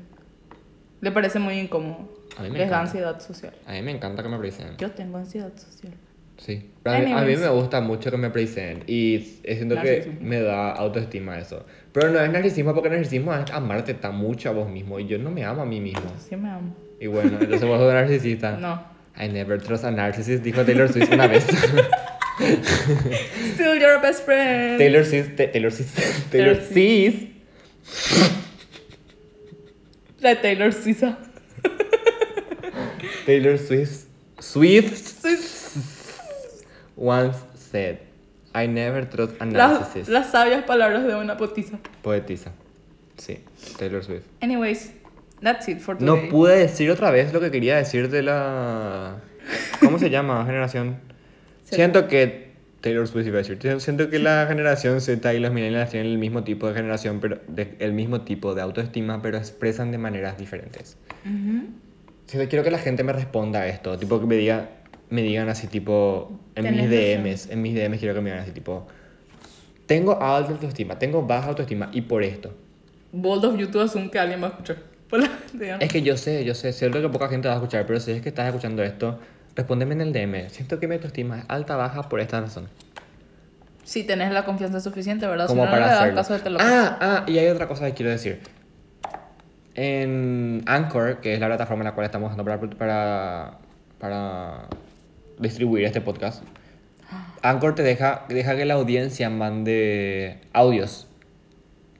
Le 1.01 1.11
parece 1.11 1.39
muy 1.39 1.57
incómodo. 1.59 2.07
A 2.37 2.43
mí 2.43 2.49
me 2.51 2.59
Les 2.59 2.69
da 2.69 2.75
encanta. 2.77 2.79
ansiedad 2.81 3.19
social. 3.19 3.53
A 3.65 3.71
mí 3.73 3.81
me 3.81 3.91
encanta 3.91 4.21
que 4.23 4.29
me 4.29 4.37
presenten. 4.37 4.77
Yo 4.77 4.91
tengo 4.91 5.17
ansiedad 5.17 5.51
social. 5.57 5.93
Sí. 6.37 6.69
Pero 6.83 6.95
a, 6.95 6.99
mí, 6.99 7.05
a 7.05 7.07
mí 7.07 7.13
Anyways. 7.21 7.39
me 7.39 7.49
gusta 7.49 7.81
mucho 7.81 8.11
que 8.11 8.17
me 8.17 8.29
presenten. 8.29 8.83
Y 8.87 9.19
siento 9.43 9.75
que 9.81 9.97
Narcisismo. 9.97 10.19
me 10.27 10.41
da 10.41 10.71
autoestima 10.73 11.39
eso. 11.39 11.65
Pero 11.93 12.11
no 12.11 12.19
es 12.19 12.31
narcisismo 12.31 12.75
porque 12.75 12.89
narcisismo 12.89 13.33
es 13.33 13.49
amarte 13.51 13.95
tan 13.95 14.15
mucho 14.17 14.49
a 14.49 14.51
vos 14.53 14.69
mismo. 14.69 14.99
Y 14.99 15.07
yo 15.07 15.17
no 15.17 15.31
me 15.31 15.43
amo 15.45 15.63
a 15.63 15.65
mí 15.65 15.79
mismo. 15.81 16.11
Sí 16.19 16.35
me 16.35 16.49
amo. 16.49 16.75
Y 16.99 17.07
bueno, 17.07 17.37
entonces 17.39 17.67
vos 17.67 17.79
sos 17.79 17.93
narcisista. 17.93 18.51
No. 18.59 18.97
I 19.19 19.27
never 19.29 19.59
trust 19.59 19.83
a 19.83 19.89
narcissist, 19.89 20.43
dijo 20.43 20.63
Taylor 20.63 20.89
Swift 20.93 21.11
una 21.11 21.25
vez. 21.25 21.47
Still 23.55 23.75
your 23.75 23.99
best 23.99 24.23
friend. 24.23 24.77
Taylor 24.77 25.03
Swift, 25.03 25.35
te- 25.37 25.47
Taylor 25.53 25.71
Swift, 25.71 26.31
Taylor 26.31 26.55
Swift. 26.63 27.23
La 30.21 30.35
Taylor 30.41 30.71
Sisa. 30.73 31.17
Taylor 33.25 33.57
Swift. 33.57 34.05
Swift 34.39 35.23
once 36.95 37.37
said, 37.55 37.99
I 38.53 38.67
never 38.67 39.05
trust 39.09 39.33
a 39.41 39.45
Las, 39.45 39.79
narcissist. 39.81 40.09
las 40.09 40.31
sabias 40.31 40.63
palabras 40.63 41.05
de 41.05 41.15
una 41.15 41.37
potiza. 41.37 41.79
Poetisa. 42.01 42.51
Sí, 43.17 43.39
Taylor 43.77 44.03
Swift. 44.03 44.25
Anyways, 44.41 44.91
that's 45.41 45.67
it 45.67 45.79
for 45.79 45.97
today. 45.97 46.05
No 46.05 46.29
pude 46.29 46.55
decir 46.57 46.89
otra 46.91 47.09
vez 47.11 47.33
lo 47.33 47.39
que 47.39 47.49
quería 47.51 47.77
decir 47.77 48.09
de 48.09 48.21
la. 48.23 49.17
¿Cómo 49.79 49.97
se 49.99 50.09
llama? 50.09 50.45
Generación. 50.45 50.99
Siento 51.75 52.07
que. 52.07 52.47
Taylor 52.81 53.07
Swift 53.07 53.25
iba 53.27 53.39
a 53.39 53.43
decir. 53.43 53.57
Siento 53.81 54.09
que 54.09 54.19
la 54.19 54.45
generación 54.47 55.01
Z 55.01 55.33
y 55.33 55.39
los 55.39 55.51
millennials 55.51 55.89
tienen 55.89 56.11
el 56.11 56.17
mismo 56.19 56.43
tipo 56.43 56.67
de 56.67 56.75
generación, 56.75 57.19
pero 57.19 57.39
de- 57.47 57.75
el 57.79 57.91
mismo 57.91 58.21
tipo 58.21 58.53
de 58.53 58.61
autoestima, 58.61 59.21
pero 59.21 59.37
expresan 59.37 59.91
de 59.91 59.97
maneras 59.97 60.37
diferentes. 60.37 60.95
Ujú. 61.25 61.65
Siento- 62.27 62.49
quiero 62.49 62.63
que 62.63 62.71
la 62.71 62.77
gente 62.77 63.03
me 63.03 63.13
responda 63.13 63.61
a 63.61 63.67
esto. 63.67 63.97
Tipo 63.97 64.19
que 64.19 64.25
me 64.27 64.35
diga. 64.35 64.69
Me 65.09 65.21
digan 65.23 65.49
así, 65.49 65.67
tipo. 65.67 66.39
En 66.55 66.63
mis 66.65 66.73
Tenés 66.89 66.89
razón. 67.09 67.23
DMs. 67.23 67.49
En 67.51 67.61
mis 67.61 67.73
DMs 67.73 67.99
quiero 67.99 68.13
que 68.13 68.21
me 68.21 68.29
digan 68.29 68.43
así, 68.43 68.51
tipo. 68.51 68.87
Tengo 69.85 70.21
alta 70.21 70.51
autoestima, 70.51 70.99
tengo 70.99 71.23
baja 71.25 71.47
autoestima, 71.49 71.89
y 71.93 72.01
por 72.01 72.21
esto. 72.23 72.53
Bold 73.11 73.45
of 73.45 73.57
YouTube 73.57 73.81
asume 73.81 74.11
que 74.11 74.19
alguien 74.19 74.41
va 74.43 74.47
a 74.47 74.49
escuchar. 74.49 74.77
Es 75.79 75.89
que 75.91 76.01
yo 76.01 76.17
sé, 76.17 76.43
yo 76.43 76.53
sé, 76.53 76.73
siento 76.73 77.01
que 77.01 77.07
poca 77.07 77.29
gente 77.29 77.47
va 77.47 77.53
a 77.53 77.57
escuchar, 77.57 77.85
pero 77.85 77.99
si 78.01 78.11
es 78.11 78.21
que 78.21 78.27
estás 78.29 78.47
escuchando 78.47 78.83
esto, 78.83 79.17
respóndeme 79.57 79.95
en 79.95 80.01
el 80.01 80.13
DM. 80.13 80.49
Siento 80.49 80.79
que 80.79 80.87
mi 80.87 80.95
autoestima 80.95 81.39
es 81.39 81.45
alta 81.47 81.75
baja 81.75 82.03
por 82.03 82.21
esta 82.21 82.39
razón. 82.39 82.69
Si 83.83 84.03
tenés 84.03 84.31
la 84.31 84.45
confianza 84.45 84.79
suficiente, 84.79 85.25
¿verdad? 85.25 85.47
Como 85.47 85.63
si 85.63 85.65
no, 85.65 85.71
para 85.71 85.79
no 85.79 85.85
le 85.85 85.91
das 85.91 86.01
hacerlo. 86.01 86.15
caso 86.15 86.33
de 86.33 86.39
te 86.39 86.49
lo 86.51 86.59
Ah, 86.61 86.97
ah, 87.01 87.23
y 87.27 87.37
hay 87.39 87.47
otra 87.47 87.67
cosa 87.67 87.85
que 87.87 87.93
quiero 87.93 88.11
decir. 88.11 88.41
En 89.73 90.63
Anchor, 90.67 91.21
que 91.21 91.33
es 91.33 91.39
la 91.39 91.47
plataforma 91.47 91.81
en 91.81 91.85
la 91.85 91.95
cual 91.95 92.05
estamos 92.05 92.27
usando 92.27 92.43
para, 92.43 92.59
para, 92.77 93.57
para 93.99 94.67
distribuir 95.39 95.85
este 95.85 96.01
podcast, 96.01 96.43
Anchor 97.41 97.75
te 97.75 97.83
deja, 97.83 98.25
deja 98.29 98.55
que 98.55 98.65
la 98.65 98.75
audiencia 98.75 99.29
mande 99.29 100.39
audios 100.53 101.07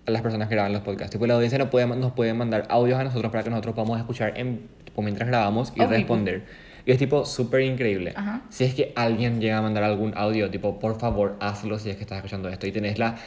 a 0.05 0.11
las 0.11 0.21
personas 0.21 0.47
que 0.47 0.55
graban 0.55 0.73
los 0.73 0.81
podcasts. 0.81 1.11
Tipo, 1.11 1.25
la 1.25 1.35
audiencia 1.35 1.57
no 1.57 1.69
puede, 1.69 1.87
nos 1.87 2.11
puede 2.11 2.33
mandar 2.33 2.65
audios 2.69 2.99
a 2.99 3.03
nosotros 3.03 3.31
para 3.31 3.43
que 3.43 3.49
nosotros 3.49 3.73
podamos 3.73 3.99
escuchar 3.99 4.37
en, 4.37 4.67
mientras 4.97 5.27
grabamos 5.27 5.69
y 5.69 5.79
people. 5.79 5.97
responder. 5.97 6.66
Y 6.87 6.91
es 6.93 6.97
tipo 6.97 7.25
súper 7.25 7.61
increíble. 7.61 8.13
Ajá. 8.15 8.41
Si 8.49 8.63
es 8.63 8.73
que 8.73 8.93
alguien 8.95 9.39
llega 9.41 9.57
a 9.57 9.61
mandar 9.61 9.83
algún 9.83 10.13
audio, 10.17 10.49
tipo, 10.49 10.79
por 10.79 10.97
favor, 10.99 11.35
hazlo 11.41 11.77
si 11.77 11.89
es 11.89 11.97
que 11.97 12.03
estás 12.03 12.15
escuchando 12.17 12.47
esto 12.49 12.65
y 12.65 12.71
tenés 12.71 12.97
la 12.97 13.17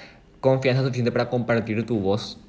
confianza 0.40 0.82
suficiente 0.82 1.12
para 1.12 1.28
compartir 1.28 1.84
tu 1.84 2.00
voz. 2.00 2.40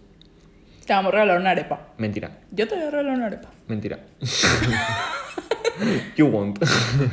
Te 0.86 0.94
vamos 0.94 1.10
a 1.10 1.12
regalar 1.18 1.40
una 1.42 1.50
arepa. 1.52 1.90
Mentira, 1.98 2.32
Yo 2.52 2.66
te 2.68 2.76
voy 2.76 2.86
a 2.86 2.90
regalar 2.92 3.16
una 3.18 3.26
arepa. 3.28 3.50
mentira. 3.68 4.00
you 6.16 6.28
won't. 6.28 6.60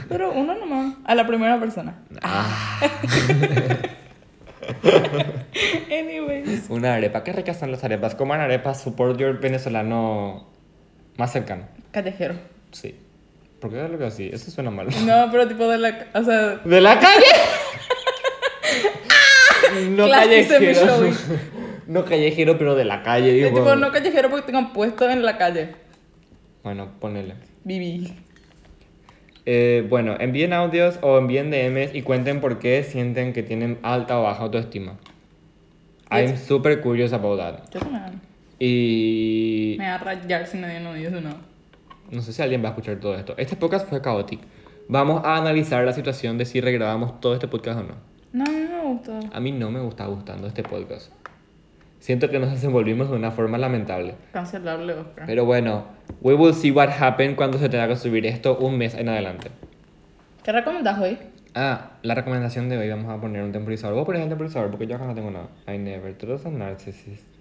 Pero 0.09 0.33
uno 0.33 0.55
nomás. 0.57 0.95
A 1.05 1.15
la 1.17 1.27
primera 1.27 1.59
persona. 1.59 1.97
Ah, 2.23 2.81
Anyways. 5.91 6.67
una 6.71 6.95
arepa. 6.95 7.25
Qué 7.25 7.33
ricas 7.33 7.59
son 7.59 7.71
las 7.73 7.83
arepas. 7.85 8.15
Coman 8.15 8.41
arepas, 8.41 8.81
support 8.81 9.19
your 9.19 9.41
venezolano 9.41 10.47
más 11.17 11.33
cercano. 11.33 11.65
Callejero. 11.91 12.35
Sí. 12.73 12.95
¿Por 13.61 13.71
qué 13.71 13.99
que 13.99 14.05
así? 14.05 14.31
Eso 14.33 14.51
suena 14.51 14.71
mal. 14.71 14.87
No, 15.05 15.29
pero 15.31 15.49
tipo 15.49 15.66
de 15.68 15.79
la. 15.79 16.07
O 16.14 16.23
sea. 16.23 16.57
¿De 16.64 16.81
la 16.81 16.99
calle? 16.99 17.25
no 19.90 20.11
callejero. 20.11 21.11
No 21.88 22.05
callejero, 22.05 22.59
pero 22.59 22.75
de 22.75 22.85
la 22.85 23.03
calle. 23.03 23.33
Digo. 23.33 23.49
tipo 23.49 23.75
no 23.75 23.90
callejero 23.90 24.29
porque 24.29 24.44
tengan 24.44 24.75
puesto 24.75 25.09
en 25.09 25.25
la 25.25 25.38
calle. 25.38 25.71
Bueno, 26.62 26.90
ponele. 27.01 27.33
Viví. 27.64 28.12
Eh, 29.47 29.87
bueno, 29.88 30.14
envíen 30.21 30.53
audios 30.53 30.99
o 31.01 31.16
envíen 31.16 31.51
DMs 31.51 31.94
y 31.94 32.03
cuenten 32.03 32.42
por 32.42 32.59
qué 32.59 32.85
sienten 32.85 33.33
que 33.33 33.42
tienen 33.42 33.79
alta 33.83 34.21
o 34.21 34.25
baja 34.25 34.42
autoestima. 34.42 34.99
I'm 36.11 36.37
super 36.37 36.83
curious 36.83 37.14
about 37.14 37.38
that. 37.38 37.71
Yo 37.73 37.81
también. 37.81 38.21
Y 38.59 39.77
Me 39.79 39.87
va 39.87 39.94
a 39.94 39.99
rayar 39.99 40.47
si 40.47 40.59
nadie 40.59 40.81
no 40.81 40.92
dice 40.92 41.23
nada. 41.23 41.40
No 42.11 42.23
sé 42.23 42.33
si 42.33 42.42
alguien 42.42 42.62
va 42.62 42.68
a 42.68 42.71
escuchar 42.71 42.99
todo 43.01 43.14
esto. 43.14 43.35
Este 43.37 43.57
podcast 43.57 43.88
fue 43.88 44.01
caótico. 44.01 44.42
Vamos 44.88 45.23
a 45.25 45.37
analizar 45.37 45.85
la 45.85 45.92
situación 45.92 46.38
de 46.38 46.47
si 46.47 46.61
regrabamos 46.61 47.21
todo 47.21 47.35
este 47.35 47.49
podcast 47.49 47.81
o 47.81 47.83
no. 47.83 47.94
No, 48.33 48.44
a 48.44 48.51
mí 48.51 48.61
me 48.61 48.83
gusta. 48.83 49.21
A 49.33 49.40
mí 49.40 49.53
no 49.53 49.71
me 49.71 49.87
está 49.87 50.07
gustando 50.07 50.47
este 50.47 50.62
podcast. 50.62 51.12
Siento 52.01 52.31
que 52.31 52.38
nos 52.38 52.51
desenvolvimos 52.51 53.11
de 53.11 53.16
una 53.16 53.31
forma 53.31 53.59
lamentable. 53.59 54.14
Cancelable, 54.33 54.94
Oscar. 54.94 55.27
Pero 55.27 55.44
bueno, 55.44 55.85
we 56.23 56.35
will 56.35 56.55
see 56.55 56.71
what 56.71 56.88
happens 56.88 57.37
cuando 57.37 57.59
se 57.59 57.68
tenga 57.68 57.88
que 57.88 57.97
subir 57.97 58.25
esto 58.25 58.57
un 58.59 58.79
mes 58.79 58.94
en 58.94 59.09
adelante. 59.09 59.51
¿Qué 60.42 60.53
recomendás 60.53 60.99
hoy? 61.01 61.18
Ah, 61.55 61.90
la 62.03 62.14
recomendación 62.14 62.68
de 62.68 62.79
hoy 62.79 62.88
vamos 62.88 63.11
a 63.11 63.21
poner 63.21 63.42
un 63.42 63.53
temporizador. 63.53 63.94
Voy 63.94 64.03
a 64.03 64.07
poner 64.07 64.23
el 64.23 64.29
temporizador 64.29 64.71
porque 64.71 64.87
yo 64.87 64.97
acá 64.97 65.07
no 65.07 65.14
tengo 65.14 65.31
nada. 65.31 65.49
I 65.66 65.77
never 65.77 66.16
trust 66.16 66.47
a 66.47 66.51
narcissist. 66.51 67.38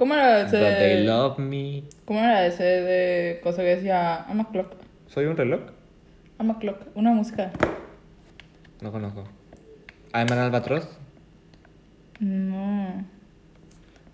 ¿Cómo 0.00 0.14
era 0.14 0.40
ese? 0.40 0.56
But 0.58 0.78
they 0.78 1.04
love 1.04 1.38
me. 1.38 1.82
¿Cómo 2.06 2.20
era 2.20 2.46
ese 2.46 2.64
de 2.64 3.40
cosa 3.42 3.60
que 3.60 3.76
decía 3.76 4.24
I'm 4.30 4.40
a 4.40 4.48
clock? 4.48 4.72
¿Soy 5.06 5.26
un 5.26 5.36
reloj? 5.36 5.60
I'm 6.38 6.50
a 6.50 6.58
clock. 6.58 6.86
Una 6.94 7.12
música. 7.12 7.50
No 8.80 8.90
conozco. 8.90 9.24
I'm 10.14 10.32
an 10.32 10.38
albatros. 10.38 10.88
No. 12.18 13.04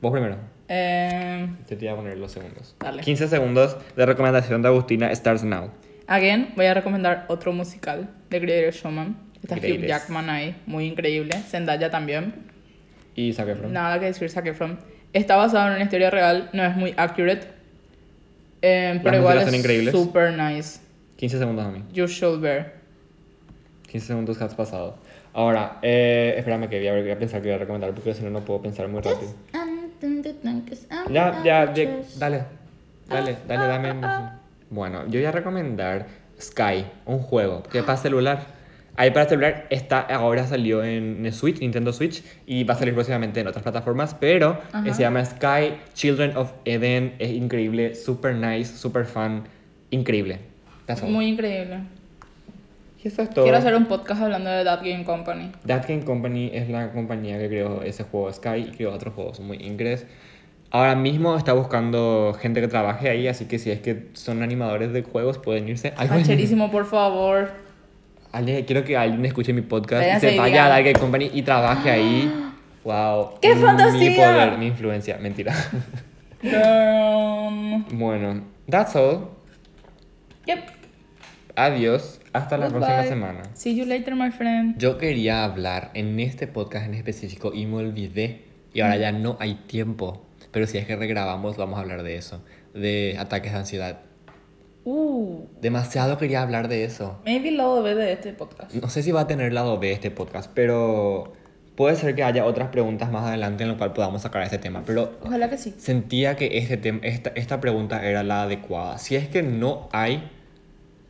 Vos 0.00 0.10
primero. 0.10 0.38
Eh, 0.66 1.48
te 1.68 1.76
voy 1.76 1.86
a 1.86 1.94
poner 1.94 2.18
los 2.18 2.32
segundos. 2.32 2.74
Dale. 2.80 3.02
15 3.02 3.28
segundos 3.28 3.76
de 3.94 4.06
recomendación 4.06 4.62
de 4.62 4.68
Agustina 4.68 5.14
starts 5.14 5.44
now. 5.44 5.70
again, 6.08 6.48
voy 6.56 6.66
a 6.66 6.74
recomendar 6.74 7.26
otro 7.28 7.52
musical 7.52 8.10
de 8.28 8.40
Greatest 8.40 8.82
Showman. 8.82 9.16
Está 9.40 9.54
Hugh 9.54 9.60
Greatest. 9.60 9.86
Jackman 9.86 10.30
ahí, 10.30 10.56
muy 10.66 10.86
increíble. 10.86 11.36
Zendaya 11.46 11.92
también. 11.92 12.34
Y 13.14 13.32
Zac 13.32 13.46
Efron. 13.50 13.72
Nada 13.72 14.00
que 14.00 14.06
decir, 14.06 14.28
Zac 14.28 14.46
Efron. 14.46 14.95
Está 15.12 15.36
basado 15.36 15.68
en 15.68 15.74
una 15.74 15.84
historia 15.84 16.10
real, 16.10 16.50
no 16.52 16.64
es 16.64 16.76
muy 16.76 16.94
accurate. 16.96 17.48
eh, 18.62 19.00
pero 19.02 19.18
igual 19.18 19.38
es 19.38 19.52
increíbles. 19.54 19.92
super 19.92 20.32
nice. 20.32 20.80
15 21.16 21.38
segundos 21.38 21.64
a 21.66 21.70
mí. 21.70 21.82
You 21.92 22.06
should 22.06 22.40
bear. 22.40 22.74
15 23.88 24.06
segundos 24.06 24.40
has 24.42 24.54
pasado. 24.54 24.96
Ahora, 25.32 25.78
eh, 25.82 26.34
espérame 26.38 26.68
que 26.68 26.78
voy 26.78 26.88
a, 26.88 26.92
voy 26.92 27.10
a 27.10 27.18
pensar 27.18 27.40
que 27.40 27.48
voy 27.48 27.54
a 27.56 27.58
recomendar 27.58 27.92
porque 27.92 28.14
si 28.14 28.22
no, 28.22 28.30
no 28.30 28.40
puedo 28.44 28.60
pensar 28.62 28.88
muy 28.88 29.00
rápido. 29.00 29.32
Ya, 31.10 31.42
ya, 31.44 31.72
ya, 31.74 31.88
dale. 32.18 32.44
Dale, 33.08 33.36
dale, 33.46 33.66
dame. 33.68 33.94
Bueno, 34.70 35.04
yo 35.06 35.20
voy 35.20 35.24
a 35.26 35.32
recomendar 35.32 36.06
Sky, 36.40 36.84
un 37.06 37.20
juego 37.20 37.62
que 37.62 37.82
para 37.82 37.96
celular. 37.96 38.55
Ahí 38.98 39.10
para 39.10 39.28
celular 39.28 39.66
está, 39.68 40.00
ahora 40.00 40.46
salió 40.46 40.82
en 40.82 41.30
Switch, 41.32 41.60
Nintendo 41.60 41.92
Switch, 41.92 42.22
y 42.46 42.64
va 42.64 42.74
a 42.74 42.78
salir 42.78 42.94
próximamente 42.94 43.40
en 43.40 43.46
otras 43.46 43.62
plataformas, 43.62 44.14
pero 44.18 44.58
Ajá. 44.72 44.94
se 44.94 45.02
llama 45.02 45.24
Sky 45.24 45.74
Children 45.92 46.36
of 46.36 46.52
Eden. 46.64 47.14
Es 47.18 47.30
increíble, 47.30 47.94
super 47.94 48.34
nice, 48.34 48.76
super 48.76 49.04
fun, 49.04 49.42
increíble. 49.90 50.38
Muy 51.02 51.26
increíble. 51.26 51.80
Y 53.02 53.08
eso 53.08 53.22
es 53.22 53.30
todo. 53.30 53.44
Quiero 53.44 53.58
hacer 53.58 53.74
un 53.74 53.86
podcast 53.86 54.22
hablando 54.22 54.50
de 54.50 54.64
That 54.64 54.80
Game 54.82 55.04
Company. 55.04 55.52
That 55.66 55.86
Game 55.86 56.04
Company 56.04 56.50
es 56.52 56.68
la 56.68 56.90
compañía 56.92 57.38
que 57.38 57.48
creó 57.48 57.82
ese 57.82 58.04
juego 58.04 58.32
Sky 58.32 58.68
y 58.68 58.70
creó 58.70 58.94
otros 58.94 59.14
juegos 59.14 59.40
muy 59.40 59.58
ingres. 59.58 60.06
Ahora 60.70 60.94
mismo 60.94 61.36
está 61.36 61.52
buscando 61.52 62.36
gente 62.40 62.60
que 62.60 62.68
trabaje 62.68 63.08
ahí, 63.08 63.28
así 63.28 63.44
que 63.44 63.58
si 63.58 63.70
es 63.70 63.80
que 63.80 64.08
son 64.14 64.42
animadores 64.42 64.92
de 64.92 65.02
juegos 65.02 65.38
pueden 65.38 65.68
irse. 65.68 65.92
Rancherísimo, 65.96 66.70
por 66.70 66.86
favor. 66.86 67.65
Alguien- 68.36 68.64
quiero 68.64 68.84
que 68.84 68.96
alguien 68.96 69.24
escuche 69.24 69.52
mi 69.52 69.62
podcast 69.62 70.02
Váyanse 70.02 70.28
y 70.28 70.30
se 70.32 70.38
vaya 70.38 70.66
a 70.74 70.80
Game 70.80 70.92
Company 70.94 71.30
y 71.32 71.42
trabaje 71.42 71.90
ahí. 71.90 72.42
Wow. 72.84 73.40
¡Qué 73.42 73.52
Mi 73.56 73.62
fantasía! 73.62 74.16
poder, 74.16 74.58
mi 74.58 74.66
influencia. 74.68 75.18
Mentira. 75.18 75.52
Um, 76.40 77.84
bueno, 77.98 78.44
that's 78.70 78.94
all. 78.94 79.30
yep. 80.46 80.60
Adiós. 81.56 82.20
Hasta 82.32 82.58
la 82.58 82.68
próxima 82.68 83.02
semana. 83.04 83.42
See 83.54 83.74
you 83.74 83.86
later, 83.86 84.14
my 84.14 84.30
friend. 84.30 84.78
Yo 84.78 84.98
quería 84.98 85.42
hablar 85.44 85.90
en 85.94 86.20
este 86.20 86.46
podcast 86.46 86.86
en 86.86 86.94
específico 86.94 87.52
y 87.54 87.64
me 87.66 87.78
olvidé. 87.78 88.44
Y 88.74 88.82
ahora 88.82 88.96
ya 88.98 89.10
no 89.10 89.36
hay 89.40 89.54
tiempo. 89.66 90.24
Pero 90.52 90.66
si 90.68 90.76
es 90.78 90.86
que 90.86 90.94
regrabamos, 90.96 91.56
vamos 91.56 91.78
a 91.78 91.82
hablar 91.82 92.02
de 92.04 92.16
eso. 92.16 92.44
De 92.74 93.16
ataques 93.18 93.52
de 93.52 93.58
ansiedad. 93.58 94.00
Uh, 94.88 95.46
Demasiado 95.60 96.16
quería 96.16 96.42
hablar 96.42 96.68
de 96.68 96.84
eso. 96.84 97.18
maybe 97.24 97.50
lado 97.50 97.82
B 97.82 97.94
de 97.96 98.12
este 98.12 98.32
podcast. 98.32 98.72
No 98.72 98.88
sé 98.88 99.02
si 99.02 99.10
va 99.10 99.22
a 99.22 99.26
tener 99.26 99.52
lado 99.52 99.78
B 99.80 99.90
este 99.92 100.10
podcast, 100.12 100.50
pero 100.54 101.32
Puede 101.74 101.94
ser 101.96 102.14
que 102.14 102.22
haya 102.22 102.46
otras 102.46 102.68
preguntas 102.68 103.10
más 103.12 103.24
adelante 103.26 103.64
en 103.64 103.68
lo 103.68 103.76
cual 103.76 103.92
podamos 103.92 104.22
sacar 104.22 104.42
este 104.42 104.56
tema, 104.56 104.82
pero 104.86 105.12
Ojalá 105.22 105.50
que 105.50 105.58
sí. 105.58 105.74
sentía 105.76 106.34
que 106.34 106.56
este 106.56 106.80
tem- 106.80 107.00
esta, 107.02 107.32
esta 107.34 107.60
pregunta 107.60 108.02
era 108.08 108.22
la 108.22 108.44
adecuada. 108.44 108.96
Si 108.96 109.14
es 109.14 109.28
que 109.28 109.42
no 109.42 109.88
hay 109.92 110.30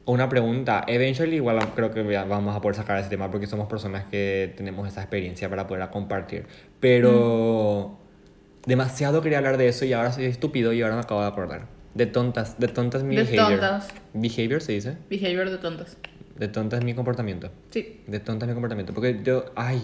una 0.06 0.28
pregunta, 0.28 0.82
eventually 0.88 1.36
igual 1.36 1.58
creo 1.76 1.92
que 1.92 2.02
vamos 2.02 2.56
a 2.56 2.60
poder 2.60 2.74
sacar 2.74 2.98
ese 2.98 3.08
tema 3.10 3.30
porque 3.30 3.46
somos 3.46 3.68
personas 3.68 4.06
que 4.10 4.52
tenemos 4.56 4.88
esa 4.88 5.02
experiencia 5.02 5.48
para 5.48 5.68
poder 5.68 5.88
compartir. 5.90 6.46
Pero 6.80 7.96
demasiado 8.66 9.20
quería 9.22 9.38
hablar 9.38 9.58
de 9.58 9.68
eso 9.68 9.84
y 9.84 9.92
ahora 9.92 10.10
soy 10.12 10.24
estúpido 10.24 10.72
y 10.72 10.82
ahora 10.82 10.94
me 10.96 11.02
acabo 11.02 11.20
de 11.20 11.28
acordar. 11.28 11.75
De 11.96 12.04
tontas, 12.04 12.58
de 12.60 12.68
tontas 12.68 13.02
mi 13.04 13.16
De 13.16 13.22
behavior. 13.24 13.58
tontas. 13.58 13.88
Behavior 14.12 14.60
se 14.60 14.72
dice. 14.72 14.98
Behavior 15.08 15.48
de 15.48 15.56
tontas. 15.56 15.96
De 16.38 16.46
tontas 16.48 16.84
mi 16.84 16.92
comportamiento. 16.92 17.48
Sí. 17.70 18.02
De 18.06 18.20
tontas 18.20 18.46
mi 18.46 18.52
comportamiento. 18.52 18.92
Porque 18.92 19.20
yo, 19.24 19.46
ay, 19.56 19.80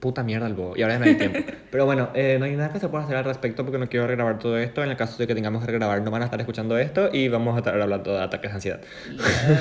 puta 0.00 0.22
mierda 0.22 0.46
el 0.46 0.54
bobo. 0.54 0.74
Y 0.74 0.80
ahora 0.80 0.94
ya 0.94 1.00
no 1.00 1.04
hay 1.04 1.16
tiempo. 1.16 1.38
Pero 1.70 1.84
bueno, 1.84 2.08
eh, 2.14 2.36
no 2.38 2.46
hay 2.46 2.56
nada 2.56 2.72
que 2.72 2.80
se 2.80 2.88
pueda 2.88 3.04
hacer 3.04 3.16
al 3.16 3.24
respecto 3.24 3.62
porque 3.64 3.76
no 3.78 3.90
quiero 3.90 4.06
regrabar 4.06 4.38
todo 4.38 4.56
esto. 4.56 4.82
En 4.82 4.90
el 4.90 4.96
caso 4.96 5.18
de 5.18 5.26
que 5.26 5.34
tengamos 5.34 5.60
que 5.60 5.70
regrabar, 5.70 6.00
no 6.00 6.10
van 6.10 6.22
a 6.22 6.24
estar 6.24 6.40
escuchando 6.40 6.78
esto 6.78 7.10
y 7.12 7.28
vamos 7.28 7.54
a 7.54 7.58
estar 7.58 7.78
hablando 7.78 8.14
de 8.14 8.22
ataques 8.22 8.50
de 8.50 8.54
ansiedad. 8.54 8.80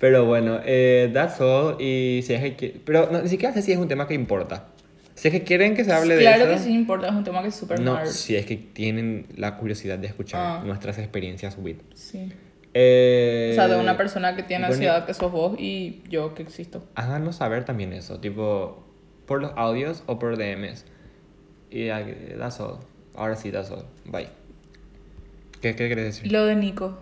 Pero 0.00 0.26
bueno, 0.26 0.58
eh, 0.64 1.10
that's 1.14 1.40
all. 1.40 1.80
Y 1.80 2.22
si 2.24 2.34
es 2.34 2.56
que. 2.56 2.80
Pero 2.84 3.08
no, 3.12 3.22
ni 3.22 3.28
siquiera 3.28 3.54
sé 3.54 3.62
si 3.62 3.70
es 3.70 3.78
un 3.78 3.86
tema 3.88 4.06
que 4.08 4.14
importa. 4.14 4.66
Si 5.18 5.28
es 5.28 5.32
que 5.34 5.42
quieren 5.42 5.74
que 5.74 5.84
se 5.84 5.92
hable 5.92 6.14
de 6.14 6.20
Claro 6.20 6.44
eso. 6.44 6.52
que 6.52 6.58
sí 6.60 6.72
importa, 6.74 7.08
es 7.08 7.12
un 7.12 7.24
tema 7.24 7.42
que 7.42 7.48
es 7.48 7.54
súper 7.56 7.80
No, 7.80 8.06
si 8.06 8.36
es 8.36 8.46
que 8.46 8.56
tienen 8.56 9.26
la 9.36 9.56
curiosidad 9.56 9.98
de 9.98 10.06
escuchar 10.06 10.40
Ah. 10.40 10.62
nuestras 10.64 10.96
experiencias 10.98 11.56
with. 11.60 11.78
Sí. 11.94 12.32
Eh, 12.74 13.48
O 13.52 13.54
sea, 13.56 13.66
de 13.66 13.76
una 13.80 13.96
persona 13.96 14.36
que 14.36 14.44
tiene 14.44 14.62
bueno, 14.66 14.74
ansiedad 14.74 15.06
que 15.06 15.14
sos 15.14 15.32
vos 15.32 15.58
y 15.58 16.02
yo 16.08 16.34
que 16.34 16.42
existo. 16.44 16.84
Háganos 16.94 17.36
saber 17.36 17.64
también 17.64 17.92
eso, 17.92 18.20
tipo, 18.20 18.84
por 19.26 19.40
los 19.42 19.50
audios 19.56 20.04
o 20.06 20.18
por 20.20 20.36
DMs. 20.36 20.84
Y 21.70 21.88
ah, 21.88 22.06
that's 22.38 22.60
all. 22.60 22.78
Ahora 23.16 23.34
sí, 23.34 23.50
that's 23.50 23.70
all. 23.72 23.84
Bye. 24.04 24.28
¿Qué, 25.60 25.74
qué 25.74 25.88
querés 25.88 26.04
decir? 26.16 26.30
Lo 26.30 26.44
de 26.44 26.54
Nico. 26.54 26.96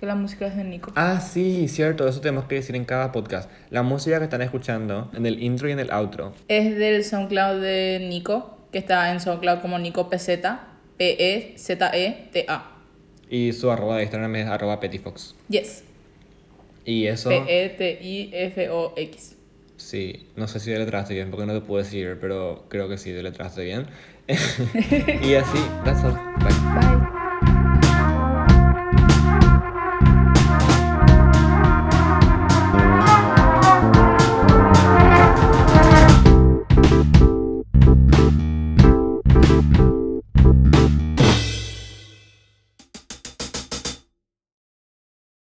Que 0.00 0.06
la 0.06 0.14
música 0.14 0.46
es 0.46 0.56
de 0.56 0.64
Nico. 0.64 0.92
Ah, 0.94 1.20
sí, 1.20 1.66
cierto, 1.68 2.06
eso 2.06 2.20
tenemos 2.20 2.44
que 2.44 2.54
decir 2.54 2.76
en 2.76 2.84
cada 2.84 3.10
podcast. 3.10 3.50
La 3.70 3.82
música 3.82 4.18
que 4.18 4.24
están 4.24 4.42
escuchando, 4.42 5.10
en 5.12 5.26
el 5.26 5.42
intro 5.42 5.68
y 5.68 5.72
en 5.72 5.80
el 5.80 5.90
outro, 5.90 6.32
Es 6.46 6.76
del 6.76 7.04
SoundCloud 7.04 7.60
de 7.60 8.06
Nico, 8.08 8.58
que 8.70 8.78
está 8.78 9.10
en 9.10 9.20
SoundCloud 9.20 9.60
como 9.60 9.78
Nico 9.78 10.08
PZ, 10.08 10.28
E 10.28 10.58
P-E-Z-E-T-A. 10.98 12.70
y 13.28 13.52
su 13.52 13.70
arroba 13.70 13.96
de 13.96 14.04
Instagram 14.04 14.36
es 14.36 14.46
arroba 14.46 14.80
petifox. 14.80 15.34
Yes. 15.48 15.82
Y 16.84 17.06
eso, 17.06 17.30
P-E-T-I-F-O-X. 17.30 19.36
sí, 19.76 20.28
no 20.36 20.48
sé 20.48 20.60
si 20.60 20.70
deletraste 20.70 21.14
bien, 21.14 21.30
porque 21.30 21.46
no 21.46 21.54
te 21.54 21.60
puedo 21.60 21.82
decir, 21.82 22.18
pero 22.20 22.66
creo 22.68 22.88
que 22.88 22.98
sí, 22.98 23.10
deletraste 23.10 23.64
bien. 23.64 23.86
y 24.28 25.34
así, 25.34 25.58
that's 25.84 26.04
all. 26.04 26.14
Bye. 26.38 26.54
Bye. 26.80 26.97